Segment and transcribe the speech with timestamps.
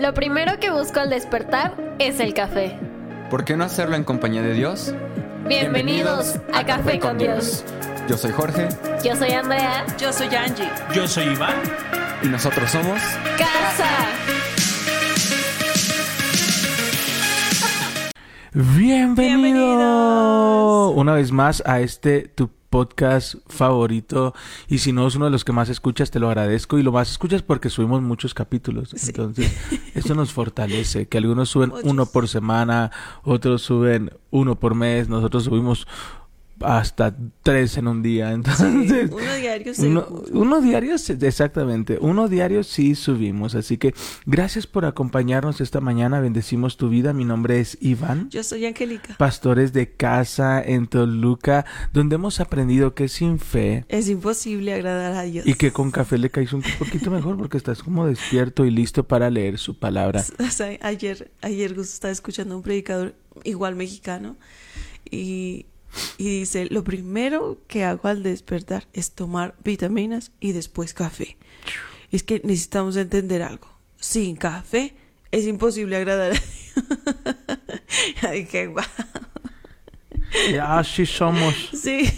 [0.00, 2.78] Lo primero que busco al despertar es el café.
[3.28, 4.94] ¿Por qué no hacerlo en compañía de Dios?
[5.46, 7.66] Bienvenidos, a, Café, con Dios.
[8.08, 8.68] Yo soy Jorge
[9.04, 9.84] Yo soy Andrea.
[9.98, 10.70] Yo soy Angie.
[10.94, 11.54] Yo soy Iván.
[12.22, 12.98] y nosotros somos
[13.36, 13.90] Casa.
[18.54, 19.40] Bienvenido.
[19.42, 20.92] Bienvenidos.
[20.96, 24.32] Una vez más a este tu podcast favorito
[24.68, 26.92] y si no es uno de los que más escuchas te lo agradezco y lo
[26.92, 29.08] más escuchas porque subimos muchos capítulos Sí.
[29.08, 29.52] entonces
[29.94, 31.90] esto nos fortalece que algunos suben Muchos.
[31.90, 32.92] uno por semana
[33.24, 35.88] otros suben uno por mes nosotros subimos
[36.60, 40.24] hasta tres en un día entonces Uno diario uno, seguro.
[40.32, 41.98] uno diario, sí, exactamente.
[42.00, 43.54] Uno diario sí subimos.
[43.54, 43.94] Así que
[44.26, 46.20] gracias por acompañarnos esta mañana.
[46.20, 47.12] Bendecimos tu vida.
[47.12, 48.28] Mi nombre es Iván.
[48.30, 49.14] Yo soy Angélica.
[49.18, 55.22] Pastores de casa en Toluca, donde hemos aprendido que sin fe Es imposible agradar a
[55.22, 55.46] Dios.
[55.46, 59.04] y que con café le caes un poquito mejor porque estás como despierto y listo
[59.04, 60.24] para leer su palabra.
[60.40, 64.36] O sea, ayer, ayer Gus estaba escuchando a un predicador igual mexicano
[65.10, 65.66] y,
[66.18, 71.36] y dice, lo primero que hago al despertar es tomar vitaminas y después café.
[72.12, 73.68] Es que necesitamos entender algo.
[73.96, 74.94] Sin café
[75.30, 76.44] es imposible agradar a Dios.
[78.22, 78.84] Ay, qué guau.
[80.50, 81.54] Y así somos.
[81.72, 82.08] Sí.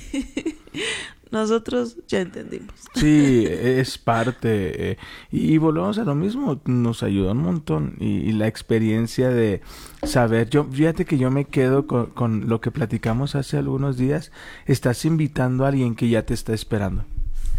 [1.33, 2.75] Nosotros ya entendimos.
[2.95, 4.91] Sí, es parte.
[4.93, 4.99] eh,
[5.31, 7.97] y volvemos a lo mismo, nos ayuda un montón.
[7.99, 9.63] Y, y la experiencia de
[10.03, 14.31] saber, yo, fíjate que yo me quedo con, con lo que platicamos hace algunos días.
[14.67, 17.07] Estás invitando a alguien que ya te está esperando.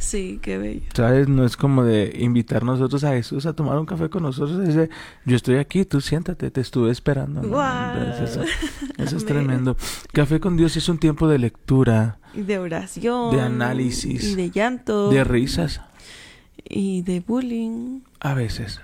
[0.04, 0.82] Sí, qué bello.
[0.94, 1.30] ¿Sabes?
[1.30, 4.68] No es como de invitar nosotros a Jesús a tomar un café con nosotros.
[4.68, 4.90] Es de,
[5.26, 7.42] yo estoy aquí, tú siéntate, te estuve esperando.
[7.42, 7.48] ¿no?
[7.48, 7.98] Guau.
[7.98, 8.44] Entonces, eso,
[8.98, 9.78] eso es tremendo.
[10.12, 13.34] Café con Dios es un tiempo de lectura, Y de oración.
[13.34, 14.24] De análisis.
[14.26, 15.10] Y de llanto.
[15.10, 15.82] de risas.
[16.64, 18.02] y de bullying.
[18.20, 18.82] A veces.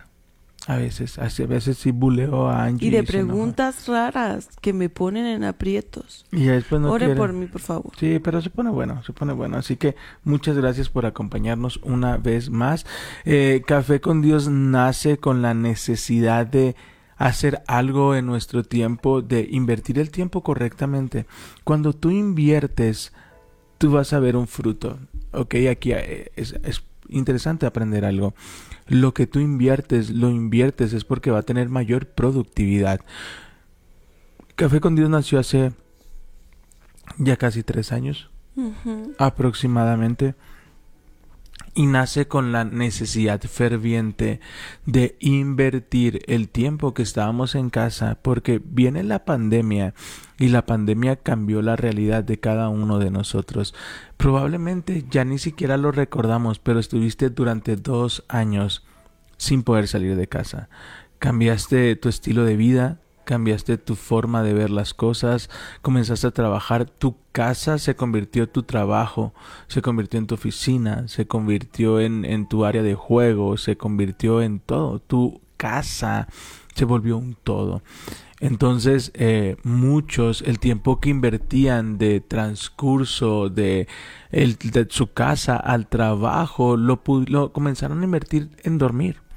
[0.69, 1.17] A veces.
[1.17, 2.89] A veces sí buleo a Angie.
[2.89, 6.27] Y de preguntas raras que me ponen en aprietos.
[6.31, 7.19] Y después no Ore quiere.
[7.19, 7.91] por mí, por favor.
[7.99, 9.57] Sí, pero se pone bueno, se pone bueno.
[9.57, 12.85] Así que muchas gracias por acompañarnos una vez más.
[13.25, 16.75] Eh, Café con Dios nace con la necesidad de
[17.17, 21.25] hacer algo en nuestro tiempo, de invertir el tiempo correctamente.
[21.63, 23.11] Cuando tú inviertes,
[23.79, 24.99] tú vas a ver un fruto.
[25.31, 28.35] Ok, aquí eh, es, es interesante aprender algo.
[28.89, 33.01] Lo que tú inviertes, lo inviertes es porque va a tener mayor productividad.
[34.55, 35.71] Café con Dios nació hace
[37.17, 38.29] ya casi tres años
[39.17, 40.35] aproximadamente
[41.73, 44.39] y nace con la necesidad ferviente
[44.85, 49.93] de invertir el tiempo que estábamos en casa porque viene la pandemia
[50.37, 53.75] y la pandemia cambió la realidad de cada uno de nosotros.
[54.17, 58.85] Probablemente ya ni siquiera lo recordamos, pero estuviste durante dos años
[59.37, 60.69] sin poder salir de casa.
[61.19, 62.99] Cambiaste tu estilo de vida,
[63.29, 65.51] cambiaste tu forma de ver las cosas,
[65.83, 69.35] comenzaste a trabajar, tu casa se convirtió en tu trabajo,
[69.67, 74.59] se convirtió en tu oficina, se convirtió en, tu área de juego, se convirtió en
[74.59, 76.27] todo, tu casa
[76.73, 77.83] se volvió un todo.
[78.39, 83.87] Entonces, eh, muchos, el tiempo que invertían de transcurso de,
[84.89, 87.03] su casa al trabajo, lo
[87.53, 89.28] comenzaron a invertir en dormir.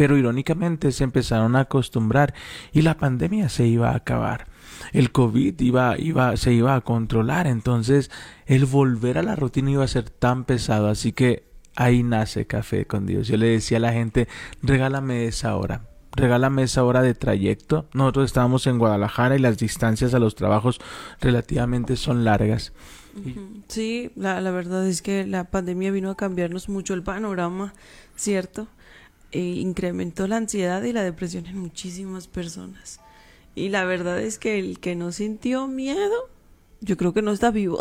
[0.00, 2.32] Pero irónicamente se empezaron a acostumbrar
[2.72, 4.46] y la pandemia se iba a acabar.
[4.94, 7.46] El COVID iba, iba, se iba a controlar.
[7.46, 8.10] Entonces,
[8.46, 10.88] el volver a la rutina iba a ser tan pesado.
[10.88, 11.44] Así que
[11.76, 13.28] ahí nace Café con Dios.
[13.28, 14.26] Yo le decía a la gente,
[14.62, 15.82] regálame esa hora.
[16.16, 17.86] Regálame esa hora de trayecto.
[17.92, 20.80] Nosotros estábamos en Guadalajara y las distancias a los trabajos
[21.20, 22.72] relativamente son largas.
[23.68, 27.74] Sí, la, la verdad es que la pandemia vino a cambiarnos mucho el panorama,
[28.16, 28.66] ¿cierto?
[29.32, 33.00] E incrementó la ansiedad y la depresión en muchísimas personas.
[33.54, 36.28] Y la verdad es que el que no sintió miedo,
[36.80, 37.78] yo creo que no está vivo.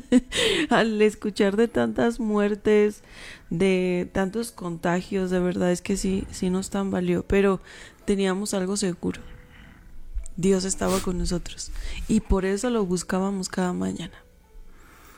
[0.70, 3.02] Al escuchar de tantas muertes,
[3.50, 7.60] de tantos contagios, de verdad es que sí, sí nos tan valió, pero
[8.04, 9.20] teníamos algo seguro.
[10.36, 11.70] Dios estaba con nosotros
[12.08, 14.21] y por eso lo buscábamos cada mañana,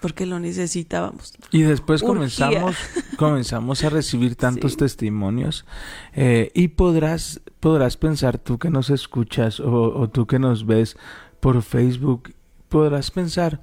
[0.04, 1.32] porque lo necesitábamos.
[1.50, 2.14] Y después Urgía.
[2.14, 2.76] comenzamos,
[3.16, 4.76] comenzamos a recibir tantos Sí.
[4.76, 5.64] testimonios
[6.12, 10.98] eh, y podrás, podrás pensar tú que nos escuchas o, o tú que nos ves
[11.40, 12.34] por Facebook,
[12.68, 13.62] podrás pensar,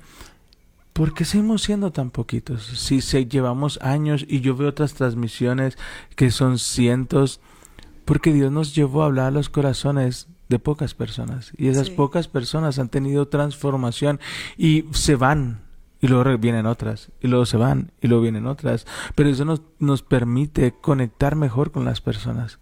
[0.94, 2.64] ¿por qué seguimos siendo tan poquitos?
[2.66, 5.78] Si se, llevamos años y yo veo otras transmisiones
[6.16, 7.40] que son cientos,
[8.04, 11.94] porque Dios nos llevó a hablar a los corazones de pocas personas y esas Sí.
[11.94, 14.20] pocas personas han tenido transformación
[14.58, 15.70] y se van
[16.02, 18.86] y luego vienen otras, y luego se van, y luego vienen otras.
[19.16, 22.60] Pero eso nos, nos permite conectar mejor con las personas.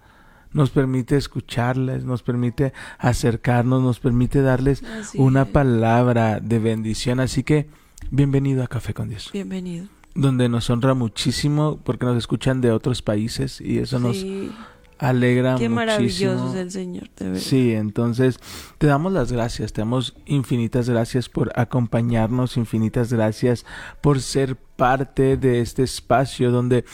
[0.51, 5.47] nos permite escucharles, nos permite acercarnos, nos permite darles Así una es.
[5.49, 7.19] palabra de bendición.
[7.19, 7.67] Así que,
[8.11, 9.85] bienvenido a Café con Dios, Bienvenido.
[10.15, 14.51] donde nos honra muchísimo porque nos escuchan de otros países y eso nos Sí,
[14.99, 15.75] alegra qué muchísimo.
[15.75, 17.41] maravilloso es el Señor, de verdad.
[17.41, 18.39] Sí, entonces
[18.77, 23.65] te damos las gracias, te damos infinitas gracias por acompañarnos, infinitas gracias
[24.01, 26.85] por ser parte de este espacio donde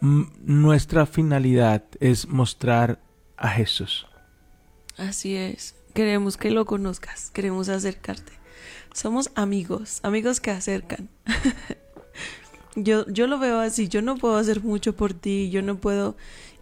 [0.00, 3.00] nuestra finalidad es mostrar
[3.36, 4.06] a Jesús.
[4.96, 5.74] Así es.
[5.94, 8.32] Queremos que lo conozcas, queremos acercarte.
[8.92, 11.08] Somos amigos, amigos que acercan.
[12.76, 16.16] yo, yo lo veo así, yo no puedo hacer mucho por ti, yo no puedo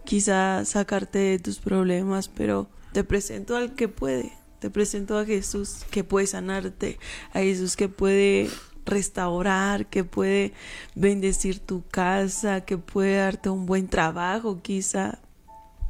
[0.05, 5.85] quizá sacarte de tus problemas, pero te presento al que puede, te presento a Jesús
[5.89, 6.99] que puede sanarte,
[7.33, 8.49] a Jesús que puede
[8.85, 10.53] restaurar, que puede
[10.95, 15.19] bendecir tu casa, que puede darte un buen trabajo quizá.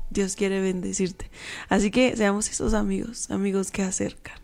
[0.09, 1.31] Dios quiere bendecirte.
[1.69, 4.37] Así que seamos esos amigos, amigos que acercan.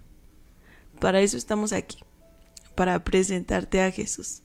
[1.00, 2.00] Para eso estamos aquí,
[2.76, 4.42] para presentarte a Jesús,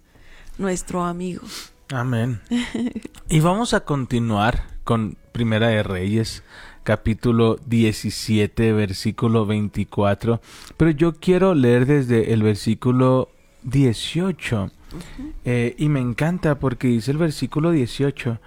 [0.59, 1.43] nuestro amigo.
[1.89, 2.41] Amén.
[3.29, 6.45] y vamos a continuar con Primera de Reyes,
[6.85, 10.41] capítulo 17, versículo 24.
[10.77, 13.31] Pero yo quiero leer desde el versículo
[13.65, 14.71] 18.
[15.45, 18.39] Eh, y me encanta porque dice el versículo 18.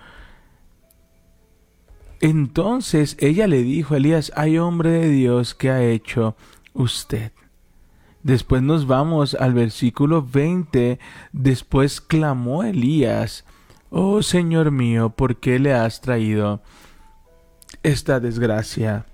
[2.21, 6.35] Entonces ella le dijo a Elías, hay hombre de Dios que ha hecho
[6.73, 7.31] usted.
[8.23, 10.99] Después nos vamos al versículo 20.
[11.31, 13.45] Después clamó Elías,
[13.89, 16.61] Oh Señor mío, ¿por qué le has traído
[17.83, 19.05] esta desgracia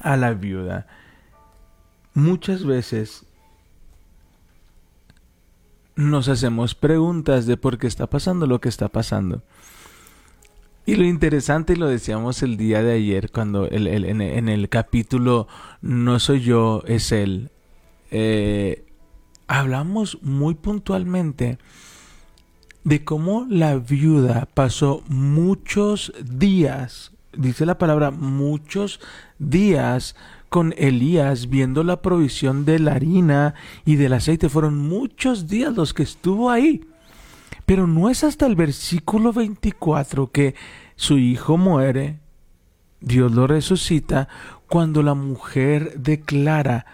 [0.00, 0.86] a la viuda?
[2.14, 3.24] Muchas veces
[5.94, 9.42] nos hacemos preguntas de por qué está pasando lo que está pasando.
[10.86, 15.46] Y lo interesante, y lo decíamos el día de ayer, cuando en el capítulo
[15.82, 17.50] No soy yo, es él,
[18.10, 18.86] eh,
[19.46, 21.58] hablamos muy puntualmente
[22.88, 28.98] de cómo la viuda pasó muchos días, dice la palabra muchos
[29.38, 30.16] días
[30.48, 33.54] con Elías viendo la provisión de la harina
[33.84, 34.48] y del aceite.
[34.48, 36.80] Fueron muchos días los que estuvo ahí.
[37.66, 40.54] Pero no es hasta el versículo 24 que
[40.96, 42.20] su hijo muere,
[43.02, 44.28] Dios lo resucita,
[44.66, 46.86] cuando la mujer declara,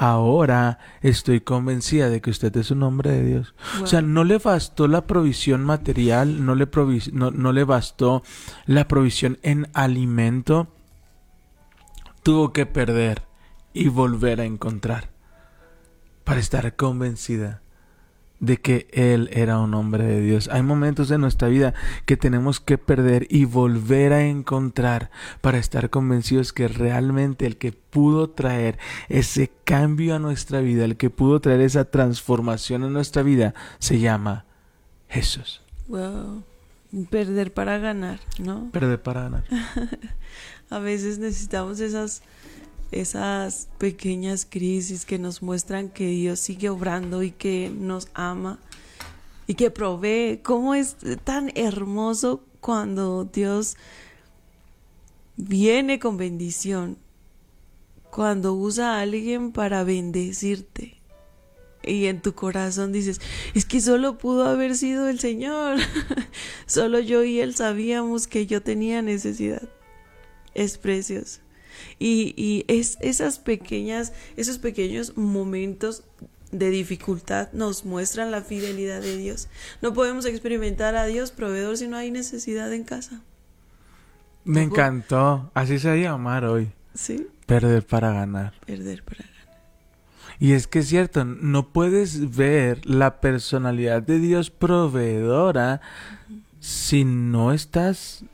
[0.00, 3.54] ahora estoy convencida de que usted es un hombre de Dios.
[3.82, 8.22] O sea, no le bastó la provisión material, no le, provis- no, no le bastó
[8.64, 10.68] la provisión en alimento,
[12.22, 13.24] tuvo que perder
[13.74, 15.10] y volver a encontrar
[16.24, 17.60] para estar convencida
[18.40, 20.48] de que Él era un hombre de Dios.
[20.50, 21.74] Hay momentos en nuestra vida
[22.06, 25.10] que tenemos que perder y volver a encontrar
[25.40, 28.78] para estar convencidos que realmente el que pudo traer
[29.08, 34.00] ese cambio a nuestra vida, el que pudo traer esa transformación en nuestra vida, se
[34.00, 34.46] llama
[35.08, 35.60] Jesús.
[35.88, 36.42] Wow.
[37.10, 38.70] Perder para ganar, ¿no?
[38.72, 39.44] Perder para ganar.
[40.70, 42.22] A veces necesitamos esas
[42.92, 48.58] esas pequeñas crisis que nos muestran que Dios sigue obrando y que nos ama
[49.46, 50.40] y que provee.
[50.42, 53.76] ¿Cómo es tan hermoso cuando Dios
[55.36, 56.98] viene con bendición?
[58.10, 61.00] Cuando usa a alguien para bendecirte.
[61.82, 63.20] Y en tu corazón dices,
[63.54, 65.78] es que solo pudo haber sido el Señor.
[66.66, 69.68] solo yo y Él sabíamos que yo tenía necesidad.
[70.54, 71.40] Es precioso.
[71.98, 76.04] Y, y es esas pequeñas, esos pequeños momentos
[76.52, 79.48] de dificultad nos muestran la fidelidad de Dios.
[79.82, 83.22] No podemos experimentar a Dios proveedor si no hay necesidad en casa.
[84.44, 85.50] Me encantó.
[85.54, 86.72] Así se va a llamar hoy.
[86.94, 87.28] ¿Sí?
[87.46, 88.54] Perder para ganar.
[88.66, 89.30] Perder para ganar.
[90.38, 95.82] Y es que es cierto, no puedes ver la personalidad de Dios proveedora
[96.60, 98.24] si no estás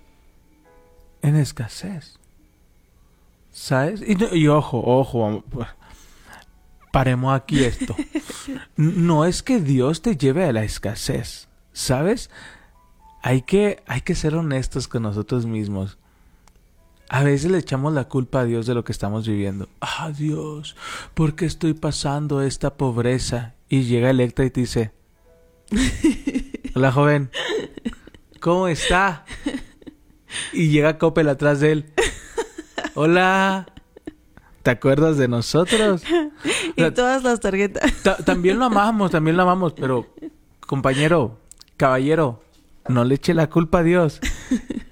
[1.22, 2.18] en escasez.
[3.56, 4.02] ¿Sabes?
[4.06, 5.66] Y, ojo, ojo, pues,
[6.92, 7.96] paremos aquí esto.
[8.76, 12.30] No es que Dios te lleve a la escasez, ¿sabes?
[13.22, 15.98] Hay que, hay que ser honestos con nosotros mismos.
[17.08, 19.68] A veces le echamos la culpa a Dios de lo que estamos viviendo.
[19.80, 20.76] Ah, Dios,
[21.14, 23.54] ¿por qué estoy pasando esta pobreza?
[23.68, 24.92] Y llega Electra y te dice,
[26.74, 27.30] hola joven,
[28.38, 29.24] ¿cómo está?
[30.52, 31.95] Y llega Coppel atrás de él.
[32.98, 33.66] Hola,
[34.62, 36.02] ¿te acuerdas de nosotros?
[36.76, 37.90] Y sea, todas las tarjetas.
[38.02, 40.06] Ta- también lo amamos, también lo amamos, pero
[40.60, 41.38] compañero,
[41.76, 42.42] caballero,
[42.88, 44.20] no le eche la culpa a Dios.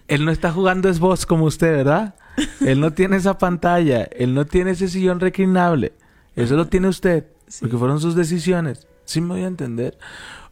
[0.09, 2.15] Él no está jugando es vos como usted, ¿verdad?
[2.61, 5.93] Él no tiene esa pantalla, él no tiene ese sillón reclinable.
[6.37, 7.27] Eso lo tiene usted,
[7.61, 8.87] porque fueron sus decisiones.
[9.05, 9.99] ¿Sí me voy a entender?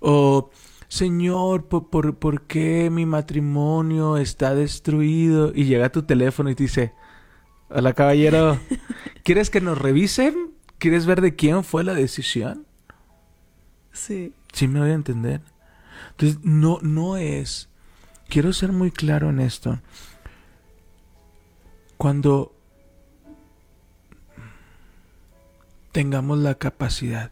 [0.00, 0.50] O,
[0.88, 5.52] Señor, ¿por, por, por qué mi matrimonio está destruido?
[5.54, 6.92] Y llega tu teléfono y te dice,
[7.74, 8.58] hola caballero,
[9.24, 10.52] ¿quieres que nos revisen?
[10.78, 12.66] ¿Quieres ver de quién fue la decisión?
[13.92, 14.34] Sí.
[14.52, 15.40] Sí me voy a entender.
[16.10, 17.68] Entonces, no, no es.
[18.28, 19.80] Quiero ser muy claro en esto.
[21.96, 22.54] Cuando
[25.92, 27.30] tengamos la capacidad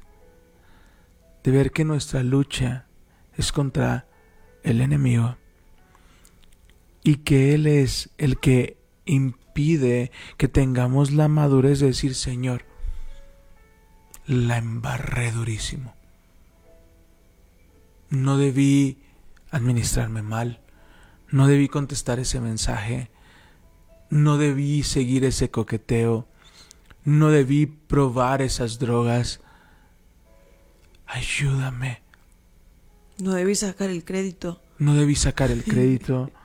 [1.42, 2.87] de ver que nuestra lucha
[3.37, 4.06] es contra
[4.62, 5.37] el enemigo
[7.02, 12.64] y que Él es el que impide que tengamos la madurez de decir, Señor,
[14.26, 15.95] la embarré durísimo.
[18.09, 18.99] No debí
[19.50, 20.61] administrarme mal,
[21.30, 23.11] no debí contestar ese mensaje,
[24.09, 26.26] no debí seguir ese coqueteo,
[27.04, 29.40] no debí probar esas drogas.
[31.07, 32.02] Ayúdame.
[33.19, 34.61] No debí sacar el crédito.
[34.78, 36.30] No debí sacar el crédito.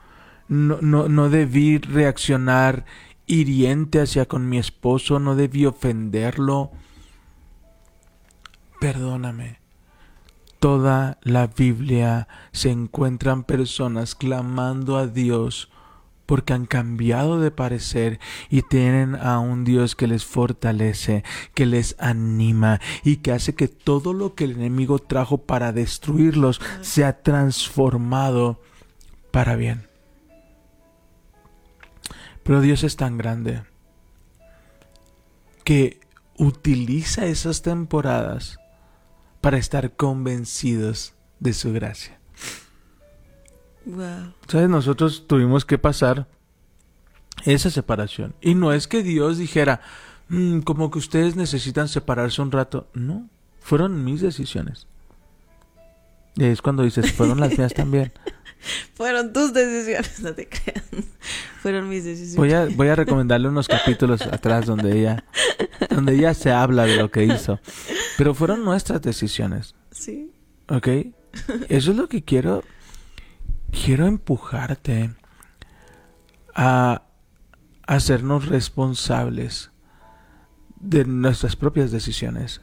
[0.48, 2.84] No, no, no debí reaccionar
[3.26, 5.18] hiriente hacia con mi esposo.
[5.18, 6.70] No debí ofenderlo.
[8.80, 9.58] Perdóname.
[10.58, 15.70] Toda la Biblia se encuentran personas clamando a Dios
[16.26, 18.18] porque han cambiado de parecer
[18.50, 21.24] y tienen a un Dios que les fortalece,
[21.54, 26.60] que les anima y que hace que todo lo que el enemigo trajo para destruirlos
[26.80, 28.60] sea transformado
[29.30, 29.86] para bien.
[32.46, 33.64] Pero Dios es tan grande
[35.64, 35.98] que
[36.38, 38.58] utiliza esas temporadas
[39.40, 42.20] para estar convencidos de su gracia.
[43.84, 44.32] Wow.
[44.46, 44.68] ¿Sabes?
[44.68, 46.28] Nosotros tuvimos que pasar
[47.44, 48.34] esa separación.
[48.40, 49.80] Y no es que Dios dijera,
[50.28, 52.88] "Mm, como que ustedes necesitan separarse un rato.
[52.94, 53.28] No,
[53.60, 54.86] fueron mis decisiones.
[56.36, 58.12] Y es cuando dices, fueron las mías también.
[58.94, 60.82] Fueron tus decisiones, no te creas.
[61.62, 62.36] Fueron mis decisiones.
[62.36, 65.24] Voy a, voy a recomendarle unos capítulos atrás donde ella,
[65.90, 67.60] donde ella se habla de lo que hizo.
[68.16, 69.74] Pero fueron nuestras decisiones.
[69.90, 70.32] Sí.
[70.68, 70.88] ¿Ok?
[71.68, 72.64] Eso es lo que quiero.
[73.70, 75.10] Quiero empujarte
[76.54, 77.02] a
[77.86, 79.70] hacernos responsables
[80.80, 82.62] de nuestras propias decisiones.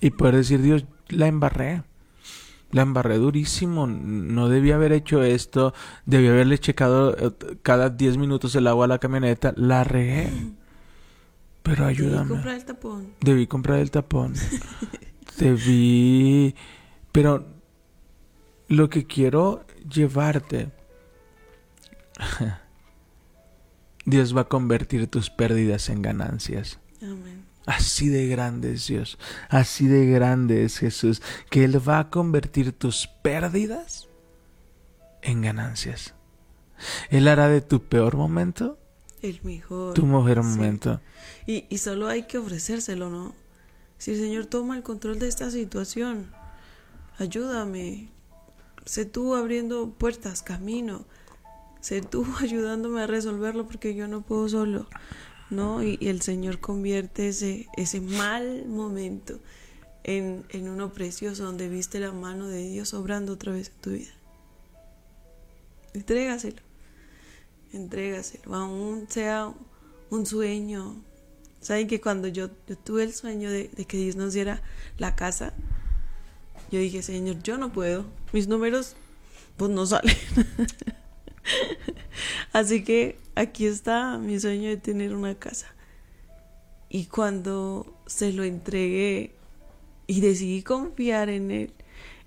[0.00, 1.82] Y poder decir, Dios, la embarré.
[2.72, 3.86] La embarré durísimo.
[3.86, 5.74] No debía haber hecho esto.
[6.06, 7.30] Debí haberle checado eh,
[7.62, 9.52] cada 10 minutos el agua a la camioneta.
[9.56, 10.30] La regué.
[11.62, 12.28] Pero Debí ayúdame.
[12.30, 13.12] comprar el tapón.
[13.20, 14.34] Debí comprar el tapón.
[15.38, 16.54] Debí...
[17.12, 17.46] Pero
[18.68, 20.70] lo que quiero llevarte...
[24.04, 26.80] Dios va a convertir tus pérdidas en ganancias.
[27.00, 27.41] Amén.
[27.66, 29.18] Así de grande es Dios.
[29.48, 31.22] Así de grande es Jesús.
[31.50, 34.08] Que Él va a convertir tus pérdidas
[35.22, 36.14] en ganancias.
[37.10, 38.78] Él hará de tu peor momento
[39.22, 39.94] El mejor.
[39.94, 40.48] tu mejor Sí.
[40.48, 41.00] momento.
[41.46, 43.34] Y, y solo hay que ofrecérselo, ¿no?
[43.98, 46.32] Si el Señor toma el control de esta situación,
[47.18, 48.08] ayúdame.
[48.84, 51.04] Sé tú abriendo puertas, camino.
[51.80, 54.88] Sé tú ayudándome a resolverlo porque yo no puedo solo,
[55.52, 55.82] ¿no?
[55.82, 59.38] Y, el Señor convierte ese, ese mal momento
[60.02, 63.90] en, en uno precioso donde viste la mano de Dios obrando otra vez en tu
[63.90, 64.10] vida.
[65.94, 66.62] Entrégaselo.
[67.72, 68.54] Entrégaselo.
[68.54, 69.52] Aún sea
[70.10, 70.96] un sueño.
[71.60, 74.62] Saben que cuando yo, yo tuve el sueño de, de que Dios nos diera
[74.98, 75.52] la casa,
[76.70, 78.06] yo dije, Señor, yo no puedo.
[78.32, 78.96] Mis números,
[79.56, 80.16] pues no salen.
[82.52, 85.66] Así que aquí está mi sueño de tener una casa.
[86.88, 89.32] Y cuando se lo entregué
[90.06, 91.72] y decidí confiar en Él,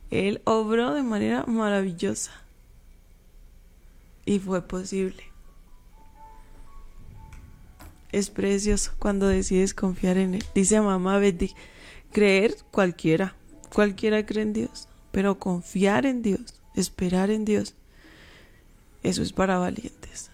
[0.10, 2.32] Él obró de manera maravillosa.
[4.26, 5.24] Y fue posible.
[8.12, 10.46] Es precioso cuando decides confiar en Él.
[10.56, 11.54] Dice mamá Betty,
[12.12, 13.36] creer cualquiera,
[13.72, 17.76] cualquiera cree en Dios, pero confiar en Dios, esperar en Dios,
[19.06, 20.32] eso es para valientes.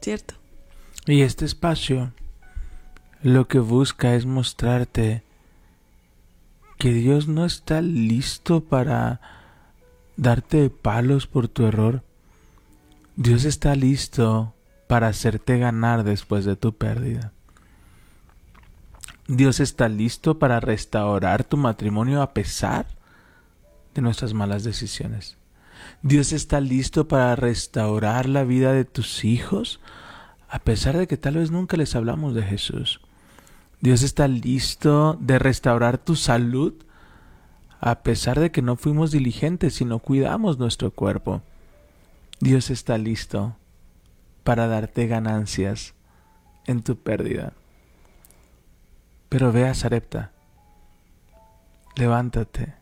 [0.00, 0.34] ¿Cierto?
[1.06, 2.12] Y este espacio
[3.22, 5.22] lo que busca es mostrarte
[6.78, 9.20] que Dios no está listo para
[10.16, 12.02] darte palos por tu error.
[13.16, 14.54] Dios está listo
[14.86, 17.32] para hacerte ganar después de tu pérdida.
[19.26, 22.86] Dios está listo para restaurar tu matrimonio a pesar
[23.94, 25.36] de nuestras malas decisiones.
[26.02, 29.80] Dios está listo para restaurar la vida de tus hijos,
[30.48, 33.00] a pesar de que tal vez nunca les hablamos de Jesús.
[33.80, 36.74] Dios está listo de restaurar tu salud,
[37.80, 41.42] a pesar de que no fuimos diligentes y no cuidamos nuestro cuerpo.
[42.40, 43.56] Dios está listo
[44.44, 45.94] para darte ganancias
[46.66, 47.52] en tu pérdida.
[49.28, 50.30] Pero ve a Sarepta,
[51.96, 52.74] levántate,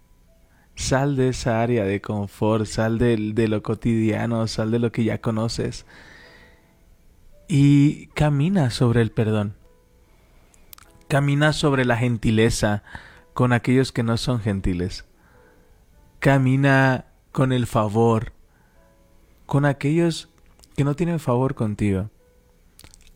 [0.75, 5.05] sal de esa área de confort, sal de, de lo cotidiano, sal de lo que
[5.05, 5.87] ya conoces
[7.49, 9.55] y camina sobre el perdón.
[11.09, 12.83] Camina sobre la gentileza
[13.35, 15.05] con aquellos que no son gentiles.
[16.19, 18.33] Camina con el favor
[19.47, 20.31] con aquellos
[20.77, 22.11] que no tienen favor contigo.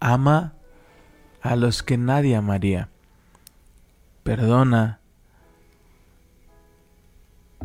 [0.01, 0.55] Ama
[1.41, 2.91] a los que nadie amaría.
[4.23, 5.01] Perdona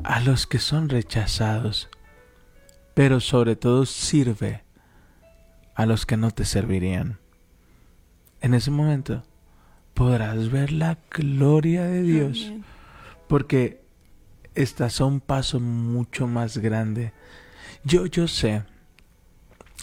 [0.03, 1.89] a los que son rechazados,
[2.93, 4.63] pero sobre todo sirve
[5.75, 7.19] a los que no te servirían.
[8.41, 9.23] En ese momento
[9.93, 12.51] podrás ver la gloria de Dios,
[13.27, 13.81] porque
[14.55, 17.13] estás a un paso mucho más grande.
[17.83, 18.63] Yo, yo sé,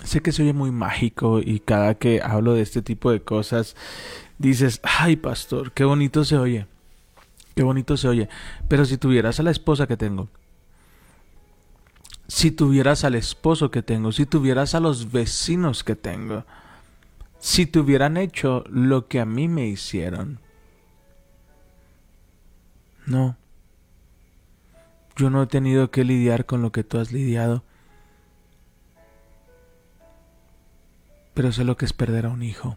[0.05, 3.77] sé que soy muy mágico y cada que hablo de este tipo de cosas
[4.39, 6.67] dices, ay pastor, qué bonito se oye,
[7.55, 8.29] qué bonito se oye.
[8.69, 10.29] Pero si tuvieras a la esposa que tengo,
[12.31, 16.45] si tuvieras al esposo que tengo, si tuvieras a los vecinos que tengo,
[17.41, 20.39] si te hubieran hecho lo que a mí me hicieron.
[23.07, 23.37] No.
[25.17, 27.65] Yo no he tenido que lidiar con lo que tú has lidiado.
[31.35, 32.77] Pero sé lo que es perder a un hijo.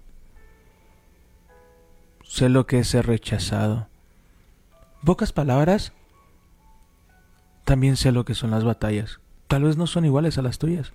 [2.24, 3.88] Sé lo que es ser rechazado.
[5.06, 5.92] Pocas palabras.
[7.66, 9.20] También sé lo que son las batallas.
[9.48, 10.94] Tal vez no son iguales a las tuyas.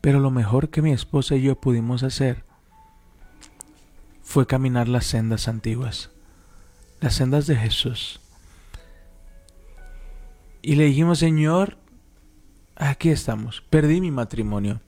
[0.00, 2.44] Pero lo mejor que mi esposa y yo pudimos hacer
[4.22, 6.10] fue caminar las sendas antiguas,
[7.00, 8.20] las sendas de Jesús.
[10.62, 11.78] Y le dijimos, Señor,
[12.76, 13.62] aquí estamos.
[13.70, 14.80] Perdí mi matrimonio,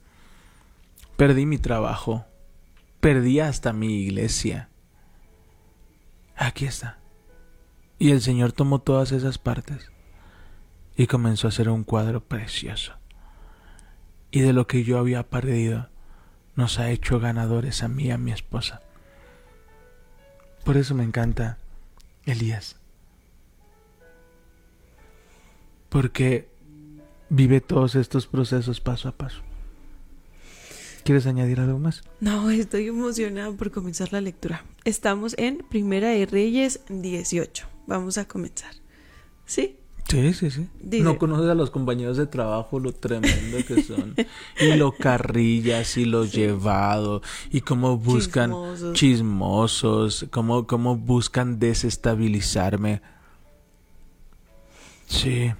[1.17, 2.25] perdí mi trabajo,
[2.99, 4.69] perdí hasta mi iglesia.
[6.35, 7.00] Aquí está.
[8.01, 9.91] Y el Señor tomó todas esas partes
[10.97, 12.93] y comenzó a hacer un cuadro precioso.
[14.31, 15.87] Y de lo que yo había perdido,
[16.55, 18.81] nos ha hecho ganadores a mí y a mi esposa.
[20.65, 21.59] Por eso me encanta
[22.25, 22.75] Elías.
[25.89, 26.49] Porque
[27.29, 29.43] vive todos estos procesos paso a paso.
[31.05, 32.01] ¿Quieres añadir algo más?
[32.19, 34.65] No, estoy emocionada por comenzar la lectura.
[34.85, 37.70] Estamos en Primera de Reyes 18.
[37.87, 38.73] Vamos a comenzar.
[39.45, 39.77] ¿Sí?
[40.07, 40.67] Sí, sí, sí.
[40.81, 44.15] Dice- no conoces a los compañeros de trabajo lo tremendo que son.
[44.59, 47.21] y lo carrillas y lo llevado.
[47.49, 48.93] Y cómo buscan Chismosos.
[48.97, 50.25] chismosos.
[50.31, 53.01] Cómo, cómo buscan desestabilizarme.
[55.07, 55.53] Sí.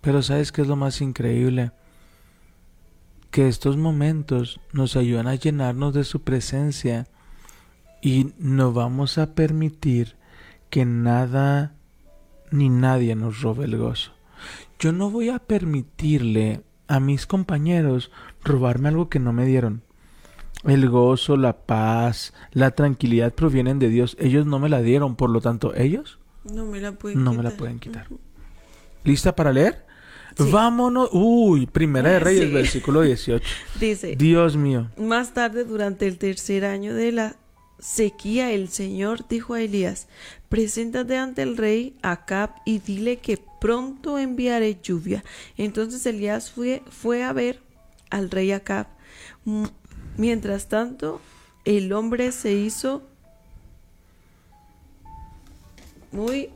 [0.00, 1.72] Pero ¿sabes qué es lo más increíble?
[3.30, 7.08] Que estos momentos nos ayudan a llenarnos de su presencia.
[8.00, 10.16] Y no vamos a permitir
[10.70, 11.74] que nada
[12.50, 14.12] ni nadie nos robe el gozo.
[14.78, 18.10] Yo no voy a permitirle a mis compañeros
[18.44, 19.82] robarme algo que no me dieron.
[20.64, 24.16] El gozo, la paz, la tranquilidad provienen de Dios.
[24.18, 27.44] Ellos no me la dieron, por lo tanto, ellos No me la pueden no quitar.
[27.44, 28.06] me la pueden quitar.
[28.06, 28.20] Ujú.
[29.04, 29.86] ¿Lista para leer?
[30.36, 30.50] Sí.
[30.50, 31.10] Vámonos.
[31.12, 32.52] Uy, Primera de Reyes, Sí.
[32.52, 33.44] versículo 18.
[33.80, 34.88] Dice, Dios mío.
[34.96, 37.36] Más tarde, durante el tercer año de la
[37.78, 40.08] sequía, el Señor dijo a Elías,
[40.48, 45.24] preséntate ante el rey Acab y dile que pronto enviaré lluvia.
[45.56, 47.60] Entonces Elías fue, fue a ver
[48.10, 48.86] al rey Acab.
[50.16, 51.20] Mientras tanto,
[51.64, 53.02] el hombre se hizo
[56.10, 56.50] muy...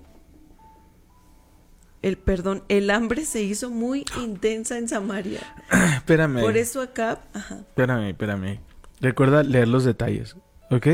[2.02, 5.40] El, perdón, el hambre se hizo muy intensa en Samaria.
[5.94, 6.40] Espérame.
[6.40, 8.58] Por eso Acab, ajá, Espérame, espérame.
[9.00, 10.37] Recuerda leer los detalles,
[10.72, 10.87] ¿ok?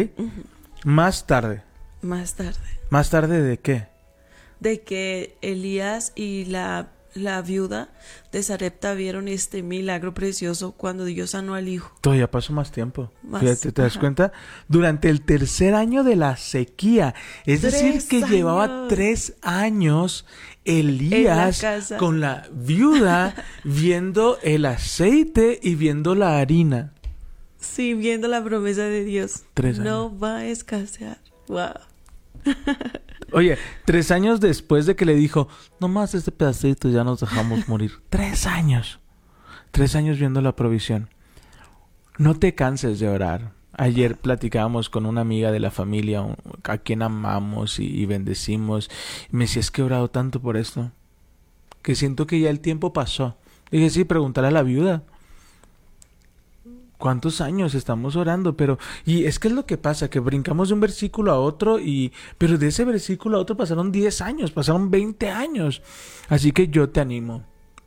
[0.84, 1.62] Más tarde.
[2.02, 2.58] más tarde.
[2.90, 3.86] ¿Más tarde de qué?
[4.60, 7.90] de que Elías y la, la viuda
[8.32, 11.94] de Sarepta vieron este milagro precioso cuando Dios sanó al hijo.
[12.00, 13.12] Todavía pasó más tiempo.
[13.22, 14.32] Más, Fíjate, ¿te das cuenta?
[14.68, 17.14] Durante el tercer año de la sequía.
[17.46, 20.26] Es decir, que llevaba tres años
[20.64, 21.64] Elías
[21.98, 26.92] con la viuda viendo el aceite y viendo la harina.
[27.58, 29.44] Sí, viendo la promesa de Dios.
[29.54, 31.18] Tres No va a escasear.
[31.48, 31.74] Wow.
[33.32, 35.48] Oye, tres años después de que le dijo,
[35.80, 37.92] nomás este pedacito ya nos dejamos morir.
[38.08, 39.00] tres años.
[39.70, 41.08] Tres años viendo la provisión.
[42.16, 43.52] No te canses de orar.
[43.72, 46.24] Ayer platicábamos con una amiga de la familia
[46.64, 48.90] a quien amamos y, bendecimos.
[49.30, 50.90] Y me decía, es que he orado tanto por esto.
[51.82, 53.36] Que siento que ya el tiempo pasó.
[53.70, 55.04] Dije, sí, pregúntale a la viuda.
[56.98, 58.56] ¿Cuántos años estamos orando?
[58.56, 61.78] Pero, y es que es lo que pasa, que brincamos de un versículo a otro
[61.78, 65.80] y, pero de ese versículo a otro pasaron 10 años, pasaron 20 años.
[66.28, 67.44] Así que yo te animo,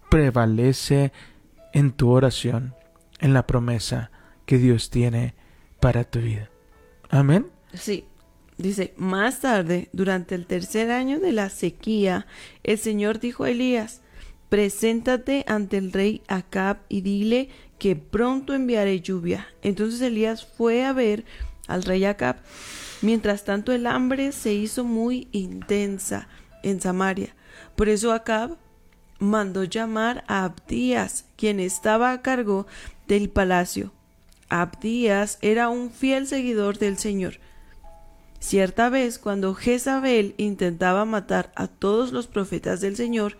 [0.10, 1.12] prevalece
[1.74, 2.74] en tu oración,
[3.19, 4.12] en la promesa
[4.45, 5.36] que Dios tiene
[5.82, 6.50] para tu vida.
[7.10, 7.47] Amén.
[7.74, 8.06] Sí.
[8.58, 12.28] Dice, más tarde, durante el tercer año de la sequía,
[12.63, 14.02] el Señor dijo a Elías,
[14.50, 17.50] preséntate ante el rey Acab y dile
[17.82, 19.48] que pronto enviaré lluvia.
[19.63, 21.26] Entonces Elías fue a ver
[21.65, 22.36] al rey Acab.
[23.02, 26.28] Mientras tanto el hambre se hizo muy intensa
[26.62, 27.36] en Samaria.
[27.76, 28.56] Por eso Acab
[29.17, 32.67] mandó llamar a Abdías, quien estaba a cargo
[33.08, 33.91] del palacio.
[34.48, 37.39] Abdías era un fiel seguidor del Señor.
[38.39, 43.39] Cierta vez, cuando Jezabel intentaba matar a todos los profetas del Señor,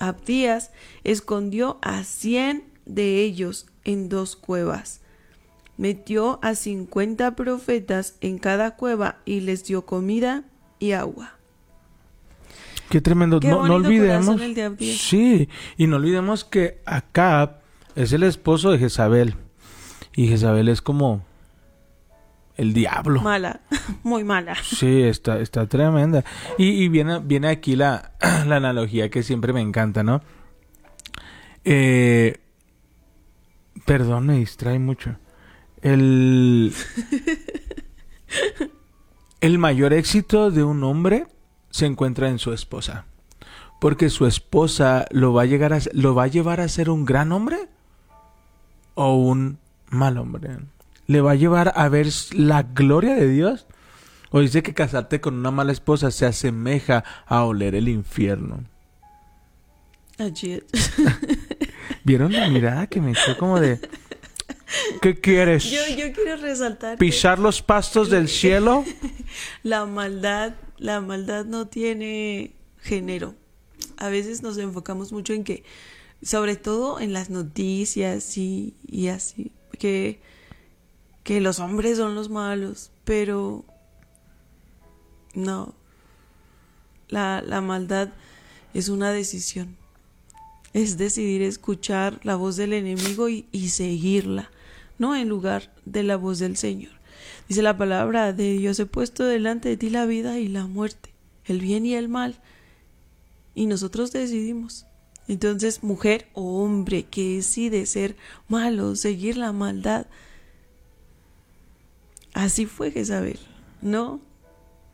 [0.00, 0.70] Abdías
[1.04, 5.00] escondió a cien de ellos en dos cuevas.
[5.76, 10.42] Metió a cincuenta profetas en cada cueva y les dio comida
[10.80, 11.34] y agua.
[12.90, 13.38] Qué tremendo.
[13.40, 14.40] no, no, olvidemos.
[14.80, 17.60] Sí, y no olvidemos que Acab
[17.94, 19.34] es el esposo de Jezabel.
[20.16, 21.22] Y Jezabel es como
[22.56, 23.20] el diablo.
[23.20, 23.60] Mala,
[24.02, 24.56] muy mala.
[24.62, 26.24] Sí, está, está tremenda.
[26.56, 28.12] Y, y viene, viene aquí la,
[28.46, 30.22] la analogía que siempre me encanta, ¿no?
[31.64, 32.38] Eh,
[33.88, 35.16] Perdón, me distrae mucho.
[35.80, 36.74] El.
[39.40, 41.26] el mayor éxito de un hombre
[41.70, 43.06] se encuentra en su esposa.
[43.80, 47.06] Porque su esposa lo va a, llegar a, lo va a llevar a ser un
[47.06, 47.56] gran hombre
[48.92, 50.58] o un mal hombre.
[51.06, 53.66] ¿Le va a llevar a ver la gloria de Dios?
[54.30, 58.64] O dice que casarte con una mala esposa se asemeja a oler el infierno.
[62.08, 63.78] ¿Vieron la mirada que me echó como de...
[65.02, 65.64] ¿Qué quieres?
[65.64, 66.96] Yo, yo quiero resaltar...
[66.96, 68.82] ¿Pisar los pastos del cielo?
[69.62, 73.34] la maldad, la maldad no tiene género.
[73.98, 75.64] A veces nos enfocamos mucho en que,
[76.22, 80.22] sobre todo en las noticias y, y así, que,
[81.24, 83.66] que los hombres son los malos, pero
[85.34, 85.74] no.
[87.08, 88.08] La, la maldad
[88.72, 89.77] es una decisión
[90.82, 94.50] es decidir escuchar la voz del enemigo y, seguirla,
[94.96, 96.92] no en lugar de la voz del Señor.
[97.48, 101.10] Dice la palabra de Dios, he puesto delante de ti la vida y la muerte,
[101.46, 102.40] el bien y el mal,
[103.56, 104.86] y nosotros decidimos.
[105.26, 110.06] Entonces, mujer o hombre que decide ser malo, seguir la maldad,
[112.34, 113.40] así fue Jezabel,
[113.82, 114.20] ¿no?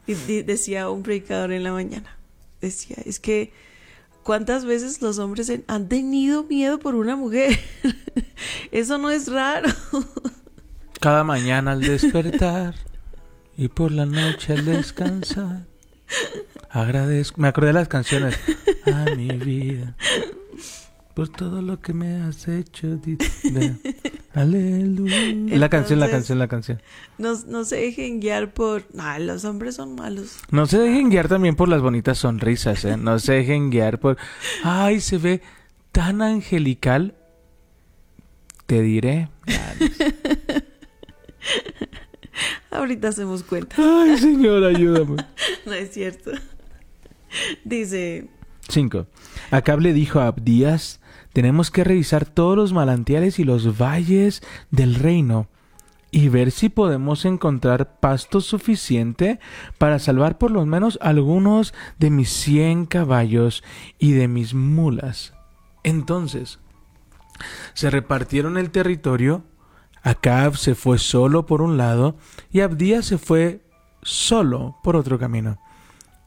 [0.07, 2.17] Decía un predicador en la mañana,
[2.61, 3.53] decía, es que
[4.25, 7.59] ¿Cuántas veces los hombres han tenido miedo por una mujer?
[8.73, 9.69] Eso no es raro.
[11.01, 12.75] Cada mañana al despertar
[13.57, 15.67] y por la noche al descansar.
[16.71, 17.41] Agradezco.
[17.41, 18.39] Me acordé de las canciones.
[18.87, 19.95] A mi vida
[21.15, 22.99] por todo lo que me has hecho.
[24.35, 25.57] Aleluya.
[25.57, 26.83] la canción, la canción, la canción.
[27.19, 28.83] No, no se dejen guiar por...
[28.99, 30.39] Ah, los hombres son malos.
[30.51, 32.97] No se dejen guiar también por las bonitas sonrisas, ¿eh?
[32.97, 34.17] No se dejen guiar por...
[34.65, 35.41] Ay, se ve
[35.93, 37.15] tan angelical.
[38.67, 39.29] Te diré.
[42.73, 43.77] Ahorita hacemos cuenta.
[43.79, 45.25] Ay, señor, ayúdame.
[45.67, 46.33] no es cierto.
[47.65, 48.29] Dice...
[48.69, 49.07] 5.
[49.53, 51.01] Acab le dijo a Abdías,
[51.35, 55.49] tenemos que revisar todos los manantiales y los valles del reino
[56.13, 59.41] y ver si podemos encontrar pasto suficiente
[59.77, 63.65] para salvar por lo menos algunos de mis cien caballos
[63.99, 65.35] y de mis mulas.
[65.83, 66.61] Entonces,
[67.73, 69.43] se repartieron el territorio,
[70.05, 72.17] Acab se fue solo por un lado
[72.53, 73.65] y Abdías se fue
[74.03, 75.59] solo por otro camino.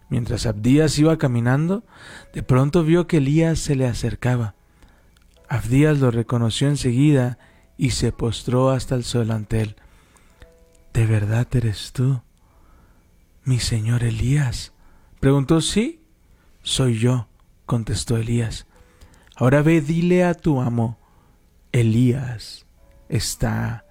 [0.10, 1.86] Mientras Abdías iba caminando,
[2.34, 4.57] de pronto vio que Elías se le acercaba.
[5.50, 7.38] Abdías lo reconoció enseguida
[7.78, 9.76] y se postró hasta el suelo ante él.
[10.94, 12.22] ¿De verdad eres tú,
[13.44, 14.74] mi señor Elías?
[15.20, 16.02] Preguntó, sí,
[16.64, 17.28] soy yo,
[17.66, 18.66] contestó Elías.
[19.36, 20.98] Ahora ve, dile a tu amo,
[21.72, 22.66] Elías
[23.10, 23.86] está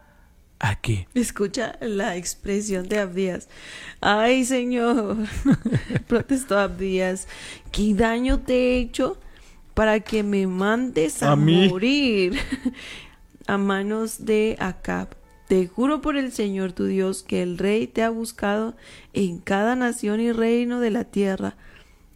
[0.59, 1.07] aquí.
[1.15, 3.49] Escucha la expresión de Abdías.
[4.01, 5.17] Ay, Señor,
[6.09, 7.29] protestó Abdías,
[7.73, 9.19] ¿qué daño te he hecho
[9.77, 12.33] para que me mandes a, A morir
[13.47, 15.09] a manos de Acab?
[15.49, 18.75] Te juro por el Señor tu Dios que el rey te ha buscado
[19.13, 21.57] en cada nación y reino de la tierra,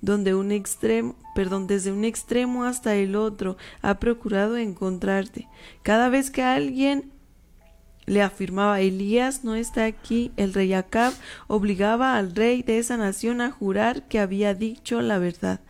[0.01, 5.47] donde un extremo, perdón, desde un extremo hasta el otro ha procurado encontrarte.
[5.83, 7.13] Cada vez que alguien
[8.07, 11.13] le afirmaba Elías no está aquí, el rey Acab
[11.47, 15.61] obligaba al rey de esa nación a jurar que había dicho la verdad.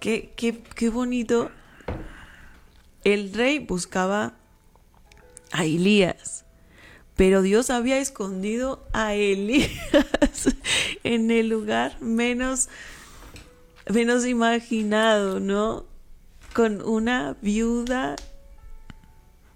[0.00, 1.50] Qué, qué, qué bonito.
[3.04, 4.34] El rey buscaba
[5.52, 6.44] a Elías,
[7.16, 9.70] pero Dios había escondido a Elías
[11.04, 12.68] en el lugar menos,
[13.92, 15.86] menos imaginado, ¿no?
[16.54, 18.16] Con una viuda